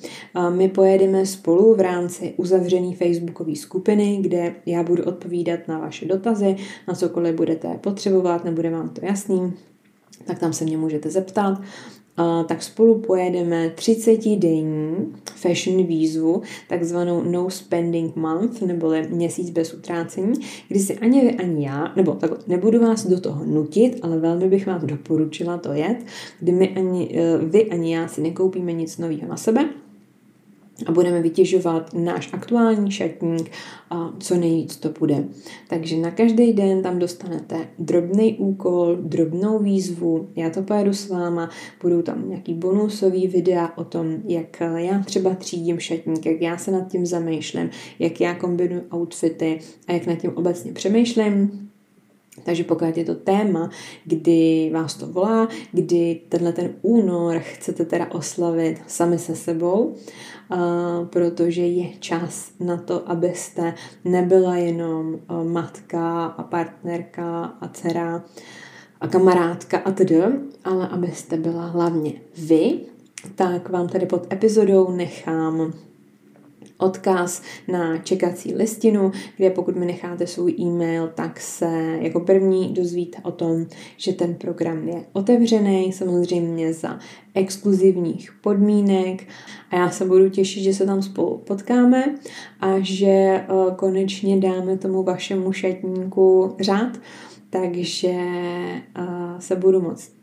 My 0.50 0.70
pojedeme 0.70 1.26
spolu 1.26 1.76
v 1.76 1.80
rámci 1.80 2.34
uzavřené 2.38 2.96
facebookové 2.96 3.56
skupiny, 3.56 4.18
kde 4.22 4.56
já 4.66 4.84
budu 4.84 5.04
odpovídat 5.04 5.60
na 5.68 5.80
vaše 5.80 6.06
dotazy, 6.06 6.56
na 6.88 6.94
cokoliv 6.94 7.36
budete 7.36 7.68
potřebovat, 7.82 8.46
nebude 8.46 8.70
vám 8.70 8.90
to 8.90 9.06
jasný, 9.06 9.54
tak 10.26 10.40
tam 10.40 10.54
se 10.54 10.64
mě 10.64 10.78
můžete 10.78 11.10
zeptat. 11.10 11.62
A 12.18 12.44
tak 12.44 12.64
spolu 12.64 13.00
pojedeme 13.00 13.70
30 13.70 14.36
denní 14.36 15.14
fashion 15.36 15.84
výzvu, 15.84 16.42
takzvanou 16.70 17.24
No 17.24 17.50
Spending 17.50 18.16
Month, 18.16 18.62
neboli 18.62 19.08
měsíc 19.10 19.50
bez 19.50 19.74
utrácení, 19.74 20.34
kdy 20.68 20.80
si 20.80 20.98
ani 20.98 21.22
vy, 21.22 21.36
ani 21.36 21.66
já, 21.66 21.94
nebo 21.96 22.12
tak 22.12 22.48
nebudu 22.48 22.80
vás 22.80 23.08
do 23.08 23.22
toho 23.22 23.46
nutit, 23.46 24.00
ale 24.02 24.20
velmi 24.20 24.50
bych 24.50 24.68
vám 24.68 24.88
doporučila 24.88 25.58
to 25.58 25.74
jet, 25.74 25.98
kdy 26.40 26.52
my 26.52 26.70
ani, 26.70 27.10
eh, 27.14 27.38
vy 27.38 27.70
ani 27.70 27.96
já 27.96 28.08
si 28.08 28.22
nekoupíme 28.22 28.74
nic 28.74 28.98
nového 28.98 29.28
na 29.28 29.38
sebe, 29.38 29.70
a 30.86 30.92
budeme 30.92 31.22
vytěžovat 31.22 31.94
náš 31.94 32.34
aktuální 32.34 32.92
šatník 32.92 33.52
a 33.90 34.14
co 34.20 34.36
nejvíc 34.36 34.78
to 34.78 34.90
bude. 35.00 35.24
Takže 35.70 35.98
na 35.98 36.12
každý 36.12 36.54
den 36.54 36.82
tam 36.82 37.00
dostanete 37.00 37.68
drobný 37.80 38.38
úkol, 38.38 38.96
drobnou 39.02 39.60
výzvu, 39.60 40.30
já 40.36 40.50
to 40.50 40.62
pojedu 40.62 40.94
s 40.94 41.10
váma, 41.10 41.50
budou 41.82 42.02
tam 42.02 42.30
nějaký 42.30 42.54
bonusový 42.54 43.28
videa 43.28 43.74
o 43.76 43.84
tom, 43.84 44.18
jak 44.28 44.62
já 44.76 45.00
třeba 45.00 45.36
třídím 45.36 45.80
šatník, 45.80 46.26
jak 46.26 46.42
já 46.42 46.58
se 46.58 46.72
nad 46.72 46.92
tím 46.92 47.06
zamýšlím, 47.06 47.70
jak 48.00 48.22
já 48.22 48.36
kombinuju 48.36 48.82
outfity 48.96 49.60
a 49.88 49.92
jak 49.94 50.08
nad 50.08 50.16
tím 50.16 50.32
obecně 50.36 50.74
přemýšlím. 50.74 51.68
Takže 52.44 52.64
pokud 52.64 52.98
je 52.98 53.06
to 53.06 53.16
téma, 53.16 53.70
kdy 54.06 54.72
vás 54.74 54.96
to 54.96 55.08
volá, 55.08 55.48
kdy 55.72 56.22
tenhle 56.30 56.54
ten 56.54 56.74
únor 56.82 57.40
chcete 57.40 57.86
teda 57.86 58.12
oslavit 58.12 58.82
sami 58.88 59.20
se 59.20 59.36
sebou, 59.36 59.96
protože 61.10 61.62
je 61.62 61.90
čas 62.00 62.52
na 62.60 62.78
to, 62.78 63.10
abyste 63.10 63.74
nebyla 64.06 64.56
jenom 64.56 65.20
matka 65.44 66.26
a 66.26 66.44
partnerka 66.44 67.44
a 67.62 67.68
dcera 67.68 68.24
a 69.02 69.08
kamarádka 69.08 69.78
a 69.78 69.92
tedy, 69.92 70.22
ale 70.64 70.88
abyste 70.88 71.38
byla 71.38 71.66
hlavně 71.66 72.14
vy, 72.38 72.80
tak 73.36 73.70
vám 73.70 73.88
tady 73.88 74.06
pod 74.06 74.34
epizodou 74.34 74.92
nechám 74.92 75.74
odkaz 76.82 77.42
na 77.68 77.98
čekací 77.98 78.54
listinu, 78.54 79.12
kde 79.38 79.50
pokud 79.50 79.76
mi 79.76 79.86
necháte 79.86 80.28
svůj 80.28 80.56
e-mail, 80.60 81.12
tak 81.16 81.40
se 81.40 81.98
jako 82.02 82.20
první 82.20 82.74
dozvíte 82.74 83.18
o 83.24 83.32
tom, 83.32 83.66
že 83.98 84.14
ten 84.14 84.34
program 84.34 84.88
je 84.88 85.06
otevřený, 85.14 85.94
samozřejmě 85.94 86.74
za 86.74 87.00
exkluzivních 87.34 88.32
podmínek. 88.42 89.28
A 89.70 89.76
já 89.76 89.90
se 89.90 90.06
budu 90.06 90.30
těšit, 90.30 90.64
že 90.64 90.74
se 90.74 90.86
tam 90.86 91.02
spolu 91.02 91.38
potkáme 91.38 92.16
a 92.60 92.76
že 92.80 93.46
uh, 93.52 93.76
konečně 93.76 94.38
dáme 94.38 94.78
tomu 94.78 95.04
vašemu 95.04 95.52
šatníku 95.54 96.56
řád, 96.60 96.98
takže 97.50 98.14
uh, 99.00 99.40
se 99.40 99.56
budu 99.56 99.82
moc 99.82 100.21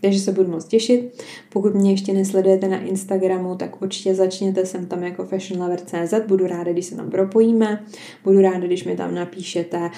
takže 0.00 0.20
se 0.20 0.32
budu 0.32 0.50
moc 0.50 0.64
těšit. 0.64 1.22
Pokud 1.52 1.74
mě 1.74 1.90
ještě 1.90 2.12
nesledujete 2.12 2.68
na 2.68 2.78
Instagramu, 2.78 3.56
tak 3.56 3.82
určitě 3.82 4.14
začněte 4.14 4.66
sem 4.66 4.86
tam 4.86 5.02
jako 5.02 5.24
fashionlover.cz. 5.24 6.14
Budu 6.26 6.46
ráda, 6.46 6.72
když 6.72 6.86
se 6.86 6.96
tam 6.96 7.10
propojíme. 7.10 7.84
Budu 8.24 8.40
ráda, 8.40 8.66
když 8.66 8.84
mi 8.84 8.96
tam 8.96 9.14
napíšete, 9.14 9.90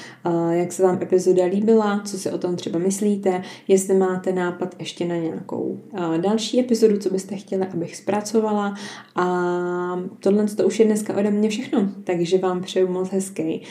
jak 0.50 0.72
se 0.72 0.82
vám 0.82 0.98
epizoda 1.02 1.44
líbila, 1.44 2.02
co 2.04 2.18
si 2.18 2.30
o 2.30 2.38
tom 2.38 2.56
třeba 2.56 2.78
myslíte, 2.78 3.42
jestli 3.68 3.94
máte 3.94 4.32
nápad 4.32 4.74
ještě 4.78 5.04
na 5.04 5.16
nějakou 5.16 5.78
další 6.16 6.60
epizodu, 6.60 6.98
co 6.98 7.10
byste 7.10 7.36
chtěli, 7.36 7.66
abych 7.66 7.96
zpracovala. 7.96 8.74
A 9.16 10.02
tohle 10.20 10.46
to 10.46 10.66
už 10.66 10.78
je 10.78 10.86
dneska 10.86 11.16
ode 11.16 11.30
mě 11.30 11.48
všechno. 11.48 11.88
Takže 12.04 12.38
vám 12.38 12.62
přeju 12.62 12.88
moc 12.88 13.08
hezký 13.08 13.62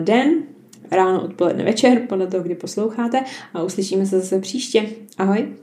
den, 0.00 0.42
ráno, 0.90 1.24
odpoledne, 1.24 1.64
večer, 1.64 2.02
podle 2.08 2.26
toho, 2.26 2.42
kdy 2.42 2.54
posloucháte 2.54 3.24
a 3.54 3.62
uslyšíme 3.62 4.06
se 4.06 4.20
zase 4.20 4.40
příště. 4.40 4.86
Ahoj! 5.18 5.61